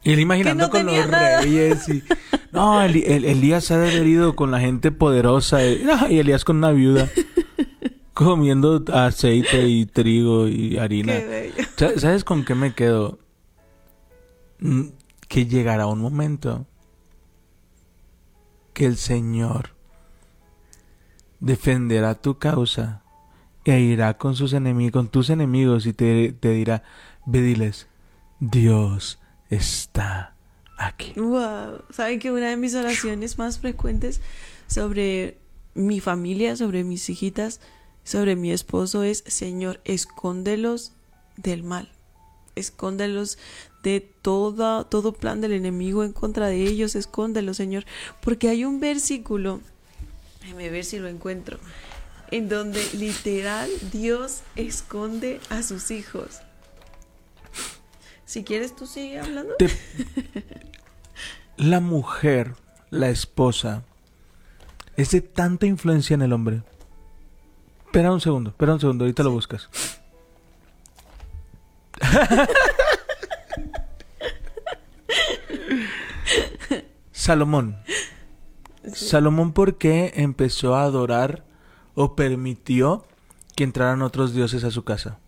[0.05, 1.41] Y él imaginando no con los nada.
[1.43, 2.03] reyes y...
[2.53, 6.45] No, el, el- Elías se ha de haber ido con la gente poderosa y Elías
[6.45, 7.09] con una viuda
[8.15, 11.13] comiendo aceite y trigo y harina.
[11.19, 11.69] Qué bello.
[11.77, 13.19] Sa- ¿Sabes con qué me quedo?
[14.61, 14.89] Mm,
[15.29, 16.67] Que llegará un momento
[18.75, 19.71] que el Señor
[21.41, 23.03] defenderá tu causa
[23.65, 26.83] e irá con sus enemigos, con tus enemigos y te, te dirá,
[27.27, 27.89] ve diles,
[28.41, 29.19] Dios
[29.51, 30.35] está
[30.77, 31.13] aquí.
[31.19, 34.21] Wow, saben que una de mis oraciones más frecuentes
[34.67, 35.39] sobre
[35.75, 37.61] mi familia, sobre mis hijitas,
[38.05, 40.93] sobre mi esposo es, Señor, escóndelos
[41.37, 41.91] del mal.
[42.55, 43.39] Escóndelos
[43.83, 47.85] de toda, todo plan del enemigo en contra de ellos, escóndelos, Señor,
[48.21, 49.61] porque hay un versículo,
[50.41, 51.59] déjame ver si lo encuentro,
[52.31, 56.41] en donde literal Dios esconde a sus hijos.
[58.25, 59.55] Si quieres, tú sigue hablando.
[61.57, 62.55] La mujer,
[62.91, 63.85] la esposa,
[64.97, 66.63] es de tanta influencia en el hombre.
[67.93, 69.69] Espera un segundo, espera un segundo, ahorita lo buscas.
[77.13, 77.77] Salomón.
[78.93, 81.45] Salomón, ¿por qué empezó a adorar
[81.95, 83.07] o permitió
[83.55, 85.19] que entraran otros dioses a su casa?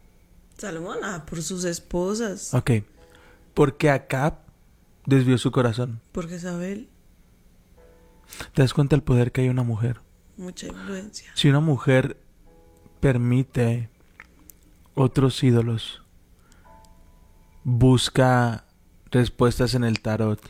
[0.59, 2.71] Salomón, ah, por sus esposas, Ok.
[3.55, 4.39] Porque Acab
[5.07, 6.01] desvió su corazón.
[6.13, 6.89] por Jezabel,
[8.55, 10.01] ¿Te das cuenta del poder que hay una mujer?
[10.37, 11.31] mucha influencia.
[11.35, 12.17] Si una mujer
[13.05, 13.91] permite
[14.95, 16.01] otros ídolos,
[17.63, 18.65] busca
[19.11, 20.41] respuestas en el tarot,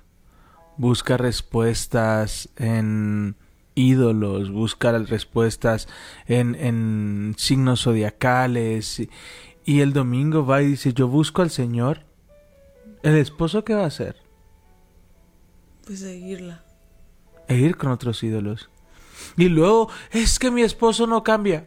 [0.77, 3.35] busca respuestas en
[3.75, 5.89] ídolos, busca respuestas
[6.29, 9.11] en, en signos zodiacales, y,
[9.65, 12.05] y el domingo va y dice, yo busco al Señor,
[13.03, 14.15] ¿el esposo qué va a hacer?
[15.85, 16.63] Pues seguirla.
[17.49, 18.71] e ir con otros ídolos.
[19.37, 21.65] Y luego, es que mi esposo no cambia.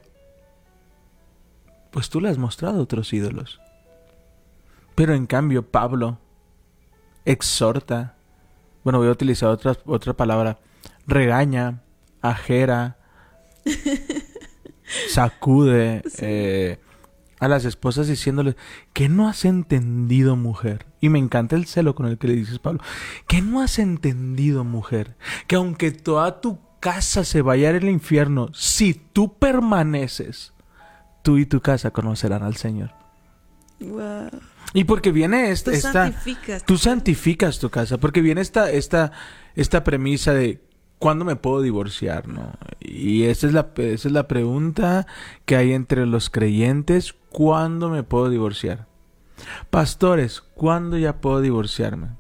[1.92, 3.60] Pues tú le has mostrado otros ídolos.
[4.96, 6.20] Pero en cambio, Pablo
[7.26, 8.16] exhorta,
[8.84, 10.60] bueno, voy a utilizar otra, otra palabra,
[11.06, 11.84] regaña,
[12.22, 12.98] ajera,
[15.10, 16.80] sacude eh,
[17.40, 18.56] a las esposas diciéndoles,
[18.94, 20.86] que no has entendido mujer?
[21.02, 22.82] Y me encanta el celo con el que le dices, Pablo,
[23.28, 25.16] que no has entendido mujer?
[25.48, 30.54] Que aunque toda tu casa se vaya al infierno, si tú permaneces,
[31.28, 32.92] tú y tu casa conocerán al Señor.
[33.82, 34.30] Wow.
[34.74, 36.64] Y porque viene esta, Tú esta santificas.
[36.64, 39.12] tú santificas tu casa, porque viene esta, esta,
[39.54, 40.62] esta premisa de
[41.00, 42.30] ¿cuándo me puedo divorciar?
[42.30, 42.54] ¿no?
[42.80, 45.06] Y esa es, la, esa es la pregunta
[45.44, 48.88] que hay entre los creyentes, ¿cuándo me puedo divorciar?
[49.70, 52.12] Pastores, ¿cuándo ya puedo divorciarme?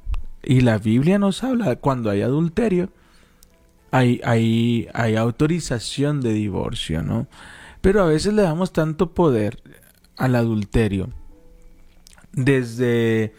[0.44, 2.90] Y la Biblia nos habla, cuando hay adulterio,
[3.90, 7.28] hay, hay, hay autorización de divorcio, ¿no?
[7.88, 9.64] Pero a veces le damos tanto poder
[10.18, 11.08] al adulterio
[12.34, 13.34] desde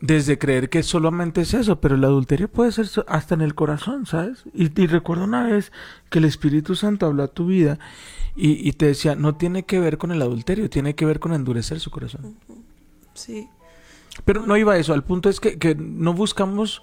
[0.00, 4.06] desde creer que solamente es eso, pero el adulterio puede ser hasta en el corazón,
[4.06, 4.44] ¿sabes?
[4.54, 5.72] Y, y recuerdo una vez
[6.08, 7.78] que el Espíritu Santo habló a tu vida
[8.34, 11.34] y, y te decía, no tiene que ver con el adulterio, tiene que ver con
[11.34, 12.38] endurecer su corazón.
[13.12, 13.46] Sí.
[14.24, 16.80] Pero no iba a eso, al punto es que, que no buscamos,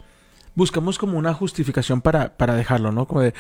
[0.54, 3.08] buscamos como una justificación para, para dejarlo, ¿no?
[3.08, 3.34] Como de,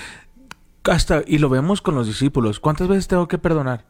[0.85, 3.85] hasta, y lo vemos con los discípulos, ¿cuántas veces tengo que perdonar?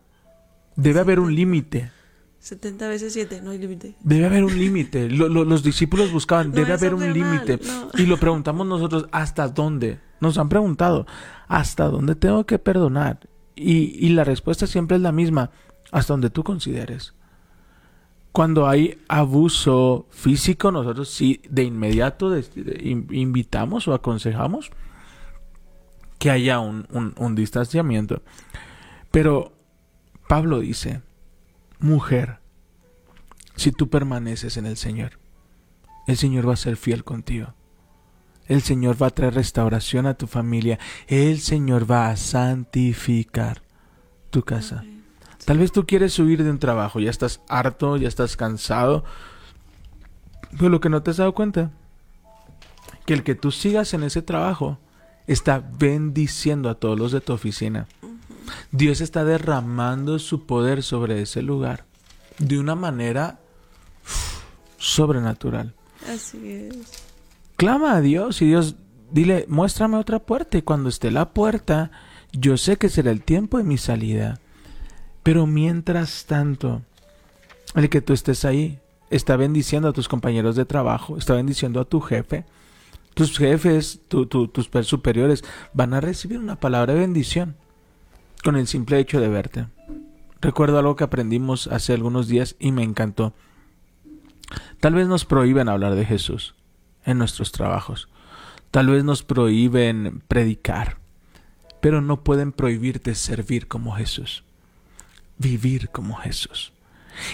[0.76, 1.92] Debe haber un límite.
[2.40, 3.96] 70 veces 7, no hay límite.
[4.02, 5.10] Debe haber un límite.
[5.10, 7.60] Lo- lo- los discípulos buscaban, No debe haber un límite.
[7.66, 7.90] no.
[7.98, 10.00] Y lo preguntamos nosotros, ¿hasta dónde?
[10.20, 11.06] Nos han preguntado,
[11.48, 13.20] ¿hasta dónde tengo que perdonar?
[13.56, 15.52] Y, y la respuesta siempre es la misma,
[15.92, 17.14] hasta donde tú consideres.
[18.32, 24.72] cuando hay abuso físico, nosotros sí de inmediato de- de- in- invitamos o aconsejamos
[26.22, 28.22] que haya un, un- un distanciamiento.
[29.10, 29.54] Pero
[30.28, 31.02] Pablo dice,
[31.80, 32.38] mujer,
[33.56, 35.18] si tú permaneces en el Señor,
[36.06, 37.56] el Señor va a ser fiel contigo.
[38.48, 40.78] El Señor va a traer restauración a tu familia.
[41.08, 43.64] El Señor va a santificar
[44.30, 44.84] tu casa.
[45.46, 49.04] Tal vez tú quieres huir de un trabajo, ya estás harto, ya estás cansado.
[50.52, 51.72] Pero lo que no te has dado cuenta,
[53.08, 54.78] que el que tú sigas en ese trabajo
[55.28, 57.88] está bendiciendo a todos los de tu oficina.
[58.72, 61.86] Dios está derramando su poder sobre ese lugar
[62.38, 63.40] de una manera
[64.78, 65.74] sobrenatural.
[66.10, 67.04] Así es.
[67.56, 68.76] Clama a Dios y Dios,
[69.12, 71.92] dile, muéstrame otra puerta y cuando esté la puerta,
[72.32, 74.40] yo sé que será el tiempo de mi salida.
[75.24, 76.82] Pero mientras tanto,
[77.76, 78.80] el que tú estés ahí
[79.12, 82.46] está bendiciendo a tus compañeros de trabajo, está bendiciendo a tu jefe.
[83.14, 85.44] Tus jefes, tu- tu- tus per- superiores
[85.74, 87.56] van a recibir una palabra de bendición
[88.44, 89.68] con el simple hecho de verte.
[90.40, 93.34] Recuerdo algo que aprendimos hace algunos días y me encantó.
[94.80, 96.56] Tal vez nos prohíben hablar de Jesús
[97.06, 98.10] en nuestros trabajos.
[98.72, 100.98] Tal vez nos prohíben predicar,
[101.82, 104.44] pero no pueden prohibirte servir como Jesús,
[105.38, 106.72] vivir como Jesús.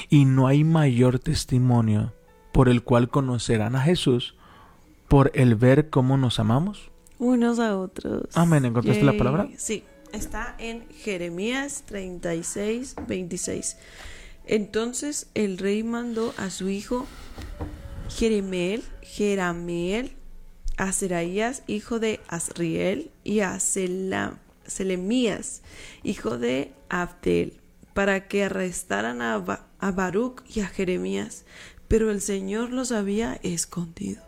[0.09, 2.13] Y no hay mayor testimonio
[2.51, 4.35] por el cual conocerán a Jesús
[5.07, 6.91] por el ver cómo nos amamos.
[7.19, 8.25] Unos a otros.
[8.35, 8.65] Amén.
[8.65, 9.17] ¿Encontraste la Yay.
[9.17, 9.49] palabra?
[9.57, 13.77] Sí, está en Jeremías 36, 26.
[14.45, 17.05] Entonces el rey mandó a su hijo
[18.09, 20.13] Jeremeel, Jerameel,
[20.77, 23.59] a Seraías, hijo de Asriel, y a
[24.67, 25.61] Selemías,
[26.03, 27.59] hijo de Abdel,
[27.93, 31.45] para que arrestaran a, Ba- a Baruch y a Jeremías,
[31.87, 34.21] pero el Señor los había escondido.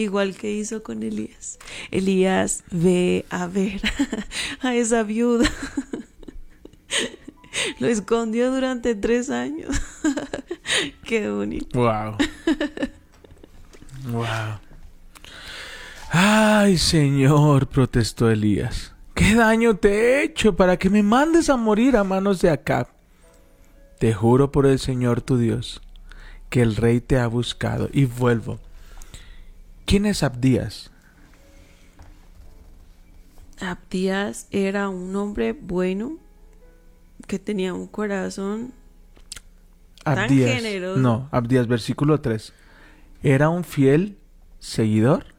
[0.00, 1.58] Igual que hizo con Elías.
[1.90, 3.82] Elías ve a ver
[4.62, 5.46] a esa viuda.
[7.80, 9.78] Lo escondió durante tres años.
[11.04, 11.78] Qué bonito.
[11.78, 12.16] Wow.
[14.10, 14.58] wow.
[16.10, 18.94] Ay, Señor, protestó Elías.
[19.12, 22.88] ¿Qué daño te he hecho para que me mandes a morir a manos de Acab?
[23.98, 25.82] Te juro por el Señor tu Dios
[26.48, 28.60] que el rey te ha buscado y vuelvo.
[29.90, 30.92] ¿Quién es Abdías?
[33.58, 36.16] Abdías era un hombre bueno
[37.26, 38.72] que tenía un corazón
[40.04, 41.00] Tan generoso.
[41.00, 42.52] No, Abdías, versículo 3.
[43.24, 44.16] Era un fiel
[44.60, 45.34] seguidor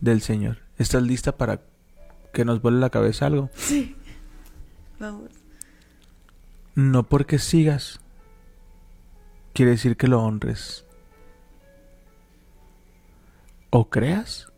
[0.00, 0.58] del Señor.
[0.76, 1.62] ¿Estás lista para
[2.32, 3.48] que nos vuele la cabeza algo?
[4.98, 5.30] Vamos.
[6.74, 8.00] No porque sigas,
[9.52, 10.84] quiere decir que lo honres.
[13.70, 14.50] O creas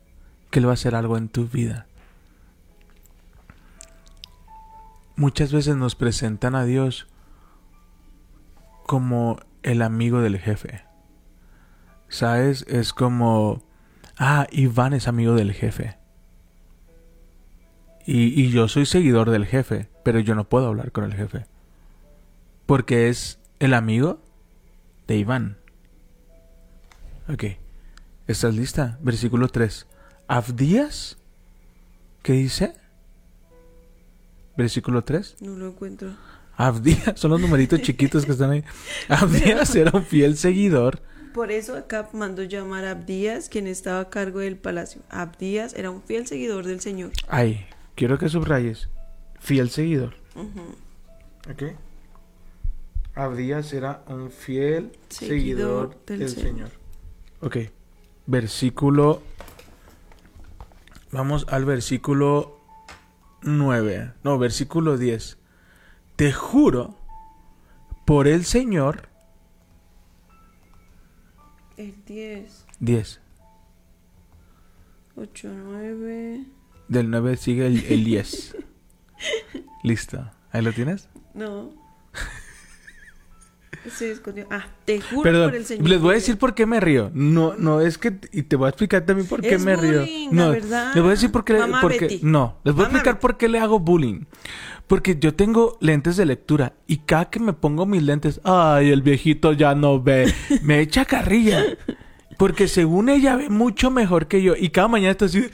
[0.51, 1.87] que Él va a hacer algo en tu vida.
[5.17, 7.07] Muchas veces nos presentan a Dios
[8.87, 10.83] como el amigo del jefe.
[12.09, 12.65] ¿Sabes?
[12.69, 13.63] Es como,
[14.19, 15.97] ah, Iván es amigo del jefe.
[18.07, 21.47] Y, y yo soy seguidor del jefe, pero yo no puedo hablar con el jefe.
[22.67, 24.21] Porque es el amigo
[25.07, 25.59] de Iván.
[27.29, 27.45] Ok.
[28.31, 28.97] ¿Estás lista?
[29.03, 29.89] Versículo 3.
[30.29, 31.19] Abdías.
[32.23, 32.75] ¿Qué dice?
[34.57, 35.39] Versículo 3.
[35.41, 36.15] No lo encuentro.
[36.57, 38.65] Abdías, son los numeritos chiquitos que están ahí.
[39.09, 41.01] Abdías era un fiel seguidor.
[41.35, 45.03] Por eso Acab mandó llamar a Abdías, quien estaba a cargo del palacio.
[45.09, 47.11] Abdías era un fiel seguidor del Señor.
[47.27, 47.67] Ay,
[47.97, 48.89] quiero que subrayes.
[49.41, 50.15] Fiel seguidor.
[51.51, 51.65] Ok.
[53.17, 56.47] Abdías era un fiel Seguidor seguidor del del, Señor.
[56.47, 56.71] Señor.
[57.41, 57.57] Ok.
[58.31, 59.23] Versículo.
[61.11, 62.61] Vamos al versículo
[63.43, 64.13] 9.
[64.23, 65.37] No, versículo 10.
[66.15, 66.95] Te juro
[68.07, 69.09] por el Señor.
[71.77, 73.21] El 10, 10.
[75.17, 76.45] 8, 9.
[76.87, 78.57] Del 9 sigue el, el 10.
[79.83, 80.31] Listo.
[80.53, 81.09] ¿Ahí lo tienes?
[81.35, 81.73] No.
[83.89, 84.47] Se escondió.
[84.51, 85.89] Ah, te juro Perdón, por el Señor.
[85.89, 87.11] les voy a decir por qué me río.
[87.15, 90.01] No, no es que y te voy a explicar también por qué Es me río.
[90.01, 90.93] bullying, la No, verdad.
[90.95, 92.21] les voy a decir por qué, Mamá por qué- Betty.
[92.23, 93.23] no, les voy a Mamá explicar Betty.
[93.23, 94.25] por qué le hago bullying.
[94.87, 99.03] Porque yo tengo lentes de lectura y cada que me pongo mis lentes, ay, el
[99.03, 101.65] viejito ya no ve, me echa carrilla.
[102.37, 105.45] Porque según ella ve mucho mejor que yo y cada mañana está así,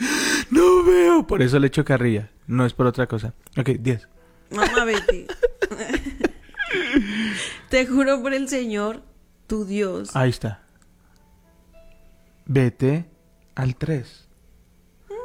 [0.51, 2.31] no veo, por eso le echo carrilla.
[2.47, 3.35] No es por otra cosa.
[3.59, 4.09] Ok, 10.
[4.51, 5.27] Mamá Betty.
[7.71, 9.03] Te juro por el Señor,
[9.47, 10.15] tu Dios.
[10.15, 10.63] Ahí está.
[12.47, 13.11] Vete
[13.55, 14.29] al 3.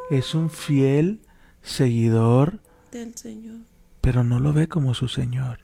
[0.09, 1.21] Es un fiel
[1.61, 2.59] seguidor,
[2.91, 3.59] Del Señor.
[4.01, 5.59] pero no lo ve como su Señor.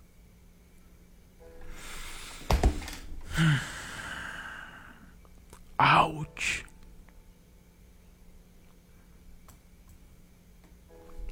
[5.77, 6.63] ¡Auch!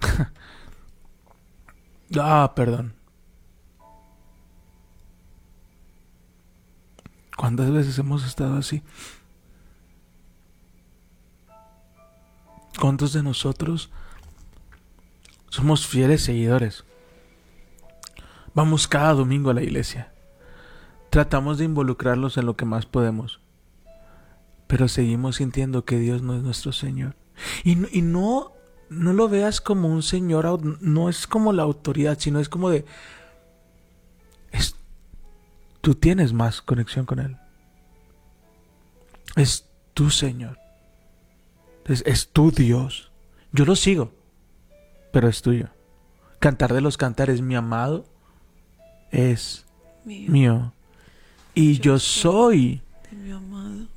[2.19, 2.93] ah, perdón.
[7.37, 8.81] ¿Cuántas veces hemos estado así?
[12.79, 13.89] ¿Cuántos de nosotros
[15.49, 16.83] somos fieles seguidores?
[18.53, 20.11] Vamos cada domingo a la iglesia.
[21.09, 23.39] Tratamos de involucrarlos en lo que más podemos.
[24.67, 27.15] Pero seguimos sintiendo que Dios no es nuestro Señor.
[27.63, 28.51] Y, no- y no,
[28.89, 32.85] no lo veas como un Señor, no es como la autoridad, sino es como de...
[35.85, 37.37] Tú tienes más conexión con Él.
[39.35, 40.57] Es tu Señor.
[41.85, 43.11] Es, es tu Dios.
[43.51, 44.11] Yo lo sigo,
[45.13, 45.69] pero es tuyo.
[46.39, 48.07] Cantar de los cantares, mi amado,
[49.11, 49.67] es
[50.05, 50.73] Mío, mío.
[51.53, 52.81] Y yo soy.
[53.11, 53.87] de mi amado.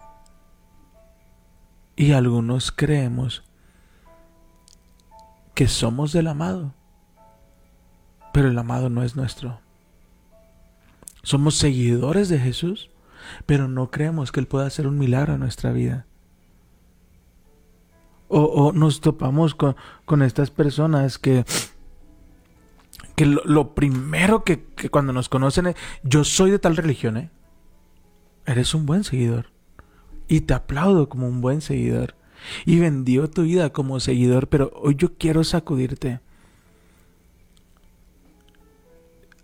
[1.97, 3.45] Y algunos creemos
[5.55, 6.75] que somos del amado.
[8.35, 9.63] Pero el amado no es nuestro.
[11.29, 12.89] Somos seguidores de Jesús,
[13.45, 16.07] pero no creemos que Él pueda hacer un milagro en nuestra vida.
[18.29, 19.77] O, o nos topamos con,
[20.07, 21.45] con estas personas que,
[23.15, 27.31] que lo, primero que, que cuando nos conocen es, yo soy de tal religión, ¿eh?
[28.47, 29.51] Eres un buen seguidor.
[30.29, 32.15] Y te aplaudo como un buen seguidor.
[32.65, 36.21] Y vendió tu vida como seguidor, pero hoy yo quiero sacudirte.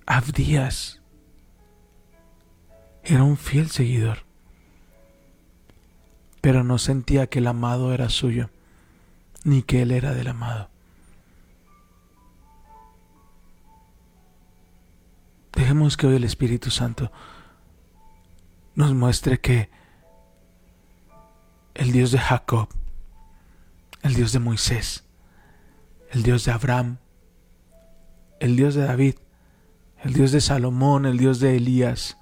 [0.06, 1.03] Abdías
[3.04, 4.18] era un fiel seguidor,
[6.40, 8.50] pero no sentía que el amado era suyo,
[9.44, 10.70] ni que él era del amado.
[15.52, 17.12] Dejemos que hoy el Espíritu Santo
[18.74, 19.70] nos muestre que
[21.74, 22.68] el Dios de Jacob,
[24.02, 25.04] el Dios de Moisés,
[26.10, 26.98] el Dios de Abraham,
[28.40, 29.14] el Dios de David,
[30.02, 32.18] el Dios de Salomón, el Dios de Elías,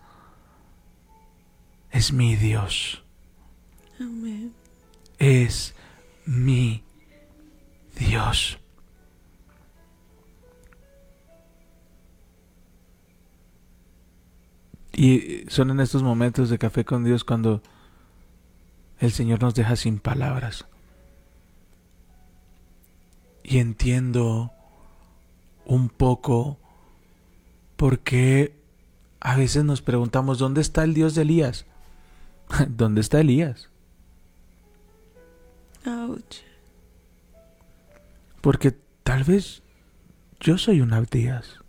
[1.93, 3.05] es mi Dios,
[4.01, 4.53] Amén.
[5.19, 5.75] es
[6.27, 6.83] mi
[7.97, 8.59] Dios.
[14.95, 17.63] Y son en estos momentos de café con Dios cuando
[18.99, 20.67] el Señor nos deja sin palabras.
[23.43, 24.53] Y entiendo
[25.65, 26.59] un poco
[27.77, 28.55] por qué
[29.21, 31.67] a veces nos preguntamos, ¿dónde está el Dios de Elías?
[32.69, 33.69] ¿Dónde está Elías?
[35.87, 36.43] Ouch.
[38.41, 39.63] Porque tal vez
[40.41, 41.61] yo soy un Abdías.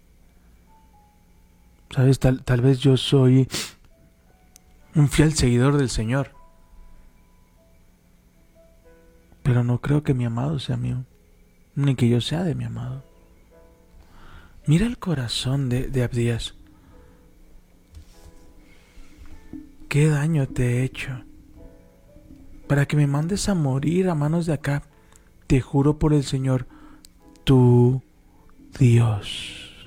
[1.91, 2.19] ¿Sabes?
[2.19, 3.47] Tal, tal vez yo soy
[4.95, 6.31] un fiel seguidor del Señor.
[9.43, 11.05] Pero no creo que mi amado sea mío.
[11.75, 13.03] Ni que yo sea de mi amado.
[14.65, 16.55] Mira el corazón de, de Abdías.
[19.93, 21.23] ¿Qué daño te he hecho?
[22.65, 24.81] Para que me mandes a morir a manos de acá.
[25.45, 26.65] Te juro por el Señor,
[27.43, 28.01] tu
[28.79, 29.85] Dios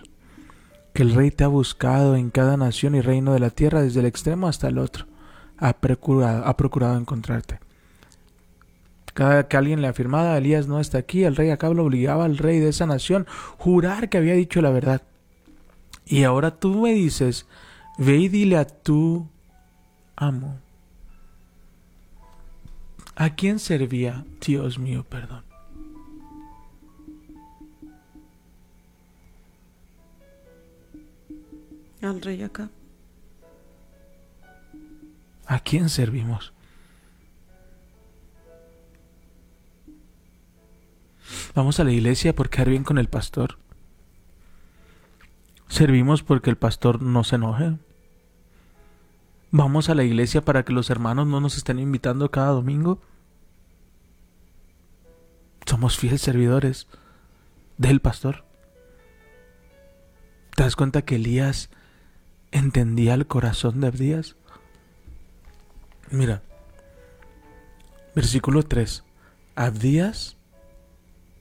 [0.94, 3.98] que el rey te ha buscado en cada nación y reino de la tierra, desde
[3.98, 5.06] el extremo hasta el otro.
[5.58, 7.58] Ha procurado, ha procurado encontrarte.
[9.12, 12.38] Cada que alguien le afirmaba, Elías no está aquí, el rey Acab lo obligaba al
[12.38, 13.26] rey de esa nación
[13.58, 15.02] jurar que había dicho la verdad.
[16.04, 17.48] Y ahora tú me dices,
[17.98, 19.26] ve y dile a tu
[20.16, 20.58] amo.
[23.14, 24.24] ¿A quién servía?
[24.44, 25.44] Dios mío, perdón.
[32.02, 32.70] Al rey acá.
[35.46, 36.52] ¿A quién servimos?
[41.54, 43.58] Vamos a la iglesia por quedar bien con el pastor.
[45.68, 47.78] Servimos porque el pastor no se enoje.
[49.50, 53.00] Vamos a la iglesia para que los hermanos no nos estén invitando cada domingo.
[55.64, 56.88] Somos fieles servidores
[57.78, 58.44] del pastor.
[60.54, 61.70] ¿Te das cuenta que Elías
[62.50, 64.36] entendía el corazón de Abdías?
[66.10, 66.42] Mira,
[68.14, 69.04] versículo 3.
[69.54, 70.36] Abdías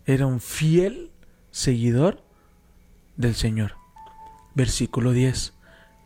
[0.06, 1.12] era un fiel
[1.52, 2.24] seguidor
[3.18, 3.76] del Señor.
[4.54, 5.55] Versículo 10.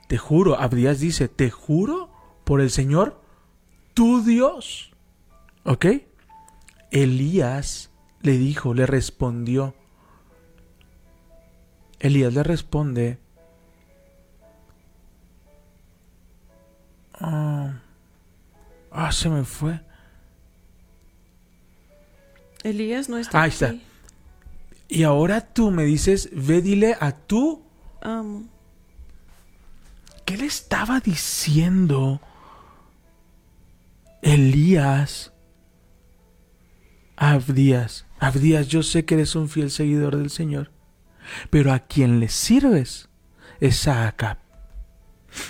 [0.09, 2.09] Te juro, Abdías dice, te juro
[2.43, 3.21] por el Señor,
[3.93, 4.91] tu Dios.
[5.65, 5.85] ¿Ok?
[6.89, 7.91] Elías
[8.23, 9.75] le dijo, le respondió.
[11.99, 13.19] Elías le responde,
[17.13, 17.79] ah,
[18.89, 19.79] ah, se me fue.
[22.63, 23.75] Elías no está Ahí está.
[24.87, 27.61] Y ahora tú me dices, ve dile a tú.
[28.01, 28.49] Amo.
[30.29, 32.21] ¿Qué le estaba diciendo
[34.21, 35.33] Elías
[37.17, 38.05] a Abdías?
[38.19, 40.71] Abdías, yo sé que eres un fiel seguidor del Señor,
[41.49, 43.09] pero a quien le sirves
[43.59, 44.37] es a Acab.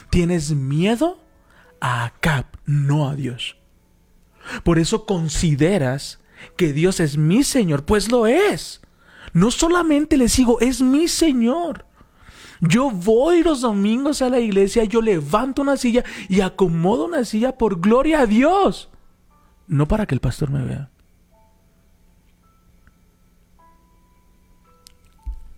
[0.10, 1.20] Tienes miedo
[1.82, 3.58] a Acab, no a Dios.
[4.64, 6.22] Por eso consideras
[6.56, 8.80] que Dios es mi Señor, pues lo es.
[9.34, 11.89] No solamente le sigo, es mi Señor.
[12.62, 17.58] Yo voy los domingos a la iglesia, yo levanto una silla y acomodo una silla
[17.58, 18.90] por gloria a Dios.
[19.68, 20.90] No para que el pastor me vea.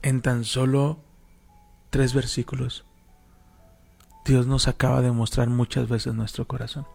[0.04, 1.00] En tan solo
[1.90, 2.86] tres versículos,
[4.26, 6.86] Dios nos acaba de mostrar muchas veces nuestro corazón.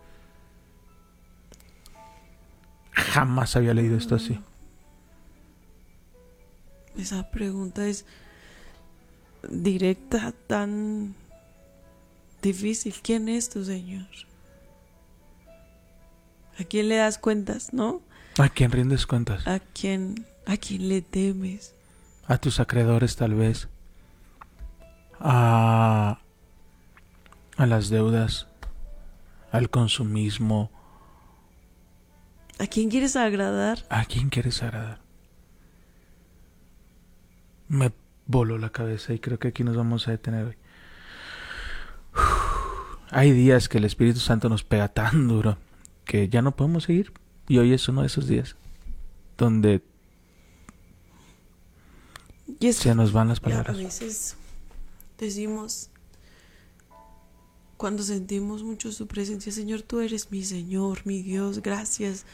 [2.93, 4.41] Jamás había leído esto así.
[6.97, 8.07] Esa pregunta es
[9.51, 11.15] directa, tan
[12.43, 12.95] difícil.
[13.03, 14.07] ¿Quién es tu Señor?
[16.59, 18.01] ¿A quién le das cuentas, no?
[18.39, 19.47] ¿A quién rindes cuentas?
[19.47, 21.75] ¿A quién, a quién le temes?
[22.27, 23.69] A tus acreedores tal vez.
[25.21, 26.21] A,
[27.57, 28.47] a las deudas.
[29.53, 30.71] Al consumismo.
[32.59, 33.85] ¿A quién quieres agradar?
[33.91, 35.01] ¿A quién quieres agradar?
[37.69, 37.93] Me
[38.27, 40.57] voló la cabeza y creo que aquí nos vamos a detener hoy.
[43.11, 45.59] Hay días que el Espíritu Santo nos pega tan duro
[46.05, 47.13] que ya no podemos seguir.
[47.49, 48.57] Y hoy es uno de esos días
[49.39, 49.83] donde
[52.59, 53.77] Y es se nos van las a palabras.
[53.77, 54.37] veces
[55.19, 55.91] decimos,
[57.77, 62.25] cuando sentimos mucho su presencia, Señor, tú eres mi Señor, mi Dios, gracias,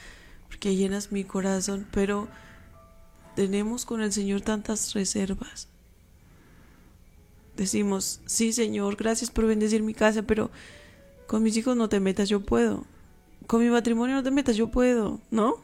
[0.49, 2.29] porque llenas mi corazón, pero
[3.37, 5.69] tenemos con el Señor tantas reservas.
[7.57, 10.51] Decimos, sí, Señor, gracias por bendecir mi casa, pero
[11.27, 12.85] con mis hijos no te metas, yo puedo.
[13.47, 15.55] Con mi matrimonio no te metas, yo puedo, ¿no?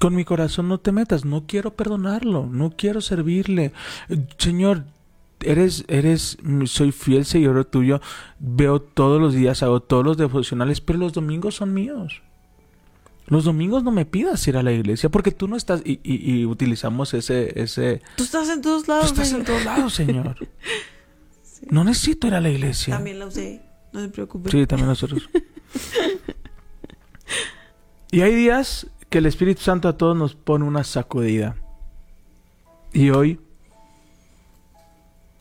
[0.00, 3.72] Con mi corazón no te metas, no quiero perdonarlo, no quiero servirle.
[4.38, 4.84] Señor,
[5.40, 8.00] eres, eres, soy fiel seguidor tuyo,
[8.38, 12.22] veo todos los días, hago todos los devocionales, pero los domingos son míos.
[13.26, 16.40] Los domingos no me pidas ir a la iglesia porque tú no estás y, y-
[16.40, 19.06] y utilizamos ese, ese, Tú estás en todos tú lados.
[19.06, 20.36] estás en todos lados, Señor.
[21.70, 22.94] No necesito ir a la iglesia.
[22.94, 24.50] También la usé, no se preocupe.
[24.50, 25.28] Sí, también nosotros.
[28.10, 31.56] y hay días que el Espíritu Santo a todos nos pone una sacudida.
[32.92, 33.40] Y hoy,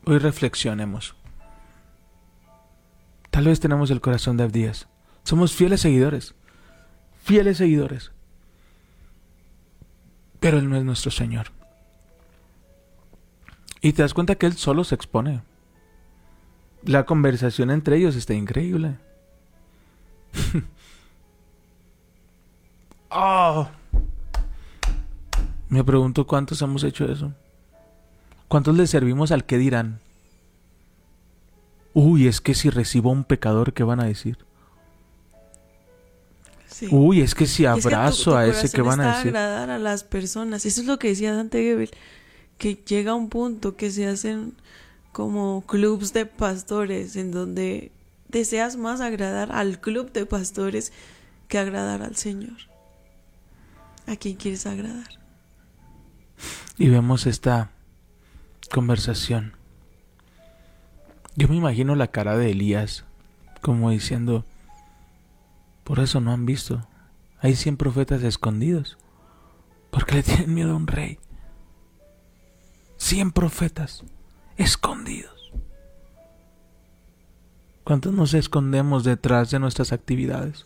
[0.06, 1.16] hoy reflexionemos.
[3.30, 4.88] Tal vez tenemos el corazón de Abdías.
[5.24, 6.34] Somos fieles seguidores.
[7.24, 8.12] Fieles seguidores.
[10.40, 11.48] Pero Él no es nuestro Señor.
[13.82, 15.42] Y te das cuenta que Él solo se expone.
[16.84, 18.96] La conversación entre ellos está increíble.
[23.10, 23.68] Oh.
[25.70, 27.34] Me pregunto cuántos hemos hecho eso.
[28.48, 30.00] ¿Cuántos le servimos al que dirán?
[31.94, 34.38] Uy, es que si recibo a un pecador, ¿qué van a decir?
[36.68, 36.88] Sí.
[36.92, 39.06] Uy, es que si Y es que tu- abrazo tu a ese, ¿qué van a
[39.08, 39.30] está decir?
[39.36, 40.66] agradar a las personas.
[40.66, 41.90] Eso es lo que decía Dante Gebel,
[42.58, 44.54] que llega un punto que se hacen
[45.18, 47.92] como clubs de pastores en donde
[48.28, 50.94] deseas más agradar al club de pastores
[51.48, 52.58] que agradar al Señor.
[54.06, 55.08] ¿A quién quieres agradar?
[56.78, 57.72] Y vemos esta
[58.72, 59.54] conversación.
[61.36, 63.04] Yo me imagino la cara de Elías
[63.64, 64.46] como diciendo,
[65.84, 66.88] por eso no han visto.
[67.40, 69.00] Hay cien profetas escondidos.
[69.90, 71.18] Porque le tienen miedo a un rey.
[72.98, 74.04] Cien profetas
[74.58, 75.52] escondidos.
[77.84, 80.66] ¿Cuántos nos escondemos detrás de nuestras actividades?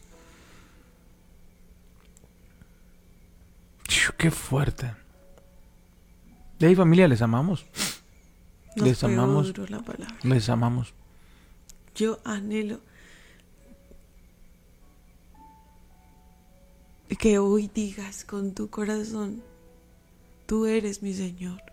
[4.17, 4.93] Qué fuerte.
[6.59, 7.65] De ahí familia, les amamos.
[8.75, 9.53] Nos Les amamos.
[9.69, 9.83] la.
[10.23, 10.93] Les amamos.
[11.95, 12.79] Yo anhelo
[17.19, 19.43] que hoy digas con tu corazón,
[20.45, 21.70] tú eres mi Señor.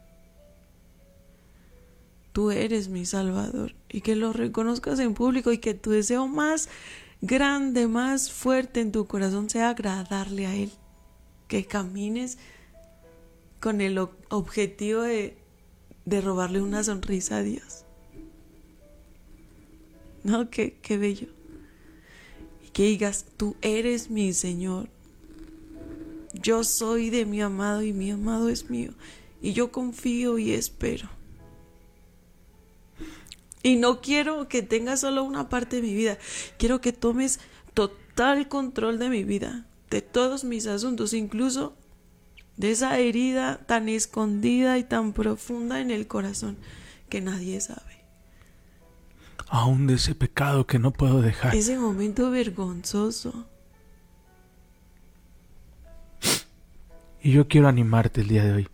[2.32, 6.68] Tú eres mi Salvador y que lo reconozcas en público y que tu deseo más
[7.20, 10.70] grande, más fuerte en tu corazón sea agradarle a Él.
[11.48, 12.38] Que camines
[13.60, 13.98] con el
[14.28, 15.36] objetivo de,
[16.04, 17.84] de robarle una sonrisa a Dios.
[20.22, 21.28] No, qué, qué bello.
[22.66, 24.88] Y que digas, tú eres mi Señor.
[26.34, 28.92] Yo soy de mi amado y mi amado es mío.
[29.40, 31.17] Y yo confío y espero.
[33.62, 36.18] Y no quiero que tengas solo una parte de mi vida.
[36.59, 37.40] Quiero que tomes
[37.74, 41.76] total control de mi vida, de todos mis asuntos, incluso
[42.56, 46.56] de esa herida tan escondida y tan profunda en el corazón
[47.09, 48.04] que nadie sabe.
[49.48, 51.54] Aún de ese pecado que no puedo dejar.
[51.54, 53.48] Ese momento vergonzoso.
[57.22, 58.68] Y yo quiero animarte el día de hoy.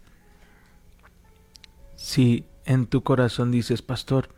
[1.97, 4.35] Si en tu corazón dices, pastor,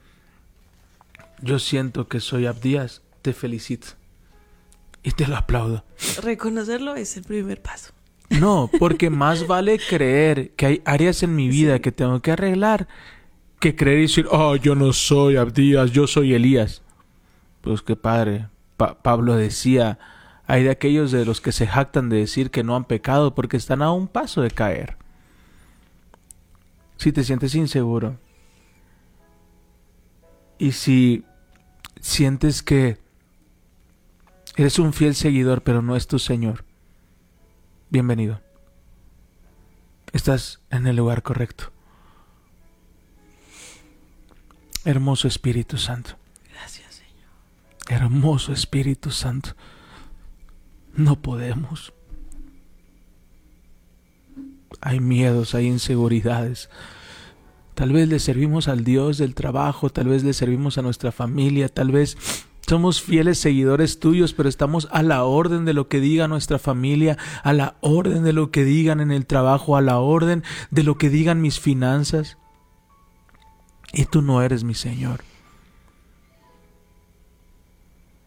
[1.43, 3.89] yo siento que soy Abdías, te felicito.
[5.03, 5.85] Y te lo aplaudo.
[6.23, 7.93] Reconocerlo es el primer paso.
[8.31, 12.89] No, porque más vale creer que hay áreas en mi vida que tengo que arreglar
[13.61, 16.83] que creer y decir, oh, yo no soy Abdías, yo soy Elías.
[17.63, 18.49] Pues qué padre.
[18.77, 19.99] Pablo decía,
[20.47, 23.57] hay de aquellos de los que se jactan de decir que no han pecado porque
[23.57, 24.97] están a un paso de caer.
[26.99, 28.19] Si te sientes inseguro
[30.59, 31.25] y si
[32.01, 32.99] sientes que
[34.57, 36.65] eres un fiel seguidor pero no es tu Señor,
[37.91, 38.41] bienvenido.
[40.13, 41.73] Estás en el lugar correcto.
[44.85, 46.17] Hermoso Espíritu Santo.
[46.53, 47.31] Gracias, Señor.
[47.89, 49.51] Hermoso Espíritu Santo.
[50.95, 51.93] No podemos.
[54.81, 56.71] Hay miedos, hay inseguridades.
[57.77, 61.69] Tal vez le servimos al Dios del trabajo, tal vez le servimos a nuestra familia,
[61.69, 62.17] tal vez
[62.67, 67.19] somos fieles seguidores tuyos, pero estamos a la orden de lo que diga nuestra familia,
[67.45, 70.97] a la orden de lo que digan en el trabajo, a la orden de lo
[70.97, 72.39] que digan mis finanzas.
[73.93, 75.21] Y tú no eres mi Señor.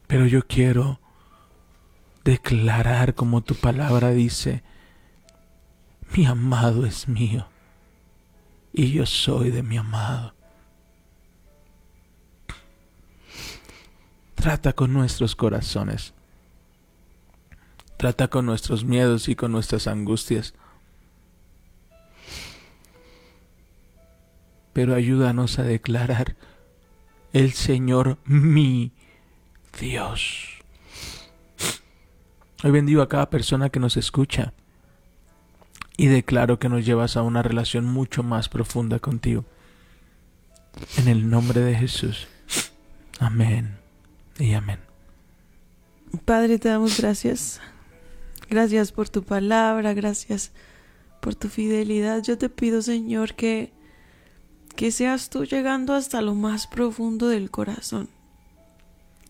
[0.05, 0.99] Pero yo quiero
[2.23, 4.61] declarar como tu palabra dice,
[6.15, 7.47] mi amado es mío
[8.79, 10.33] y yo soy de mi amado.
[14.35, 16.13] Trata con nuestros corazones.
[17.97, 20.53] Trata con nuestros miedos y con nuestras angustias.
[24.71, 26.37] Pero ayúdanos a declarar
[27.33, 28.93] el Señor mi
[29.77, 30.61] Dios.
[32.63, 34.53] Hoy bendigo a cada persona que nos escucha
[35.99, 39.43] y declaro que nos llevas a una relación mucho más profunda contigo.
[40.95, 42.29] En el nombre de Jesús.
[43.19, 43.77] Amén
[44.39, 44.79] y amén.
[46.23, 47.59] Padre, te damos gracias.
[48.49, 50.53] Gracias por tu palabra, gracias
[51.19, 52.23] por tu fidelidad.
[52.23, 53.73] Yo te pido, Señor, que
[54.77, 58.07] que seas tú llegando hasta lo más profundo del corazón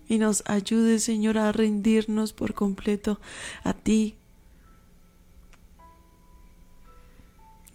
[0.08, 3.20] y nos ayude, Señor, a rendirnos por completo
[3.64, 4.19] a ti.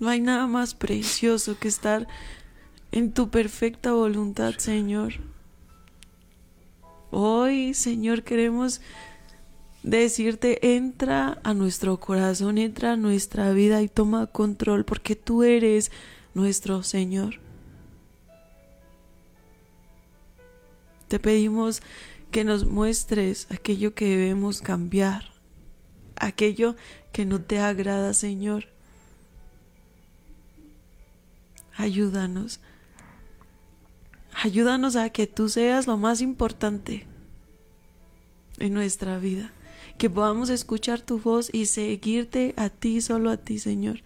[0.04, 2.06] No hay nada más precioso que estar
[2.92, 5.14] en tu perfecta voluntad, Señor.
[7.10, 8.82] Hoy, Señor, queremos
[9.82, 15.90] decirte, entra a nuestro corazón, entra a nuestra vida y toma control, porque tú eres
[16.34, 17.40] nuestro Señor.
[21.08, 21.80] Te pedimos
[22.30, 25.30] que nos muestres aquello que debemos cambiar,
[26.16, 26.76] aquello
[27.10, 28.73] que no te agrada, Señor.
[31.76, 32.60] Ayúdanos.
[34.42, 37.06] Ayúdanos a que tú seas lo más importante
[38.58, 39.52] en nuestra vida.
[39.98, 44.00] Que podamos escuchar tu voz y seguirte a ti, solo a ti, Señor.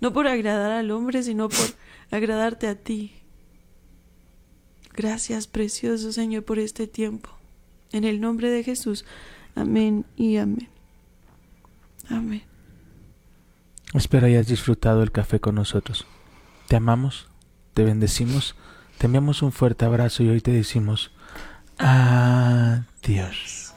[0.00, 1.66] No por agradar al hombre, sino por
[2.10, 3.12] agradarte a ti.
[4.94, 7.30] Gracias, precioso Señor, por este tiempo.
[7.92, 9.04] En el nombre de Jesús.
[9.54, 10.68] Amén y amén.
[12.08, 12.42] Amén.
[13.94, 16.06] Espero hayas disfrutado el café con nosotros.
[16.72, 17.28] Te amamos,
[17.74, 18.56] te bendecimos,
[18.96, 21.10] te enviamos un fuerte abrazo y hoy te decimos
[21.76, 23.74] adiós.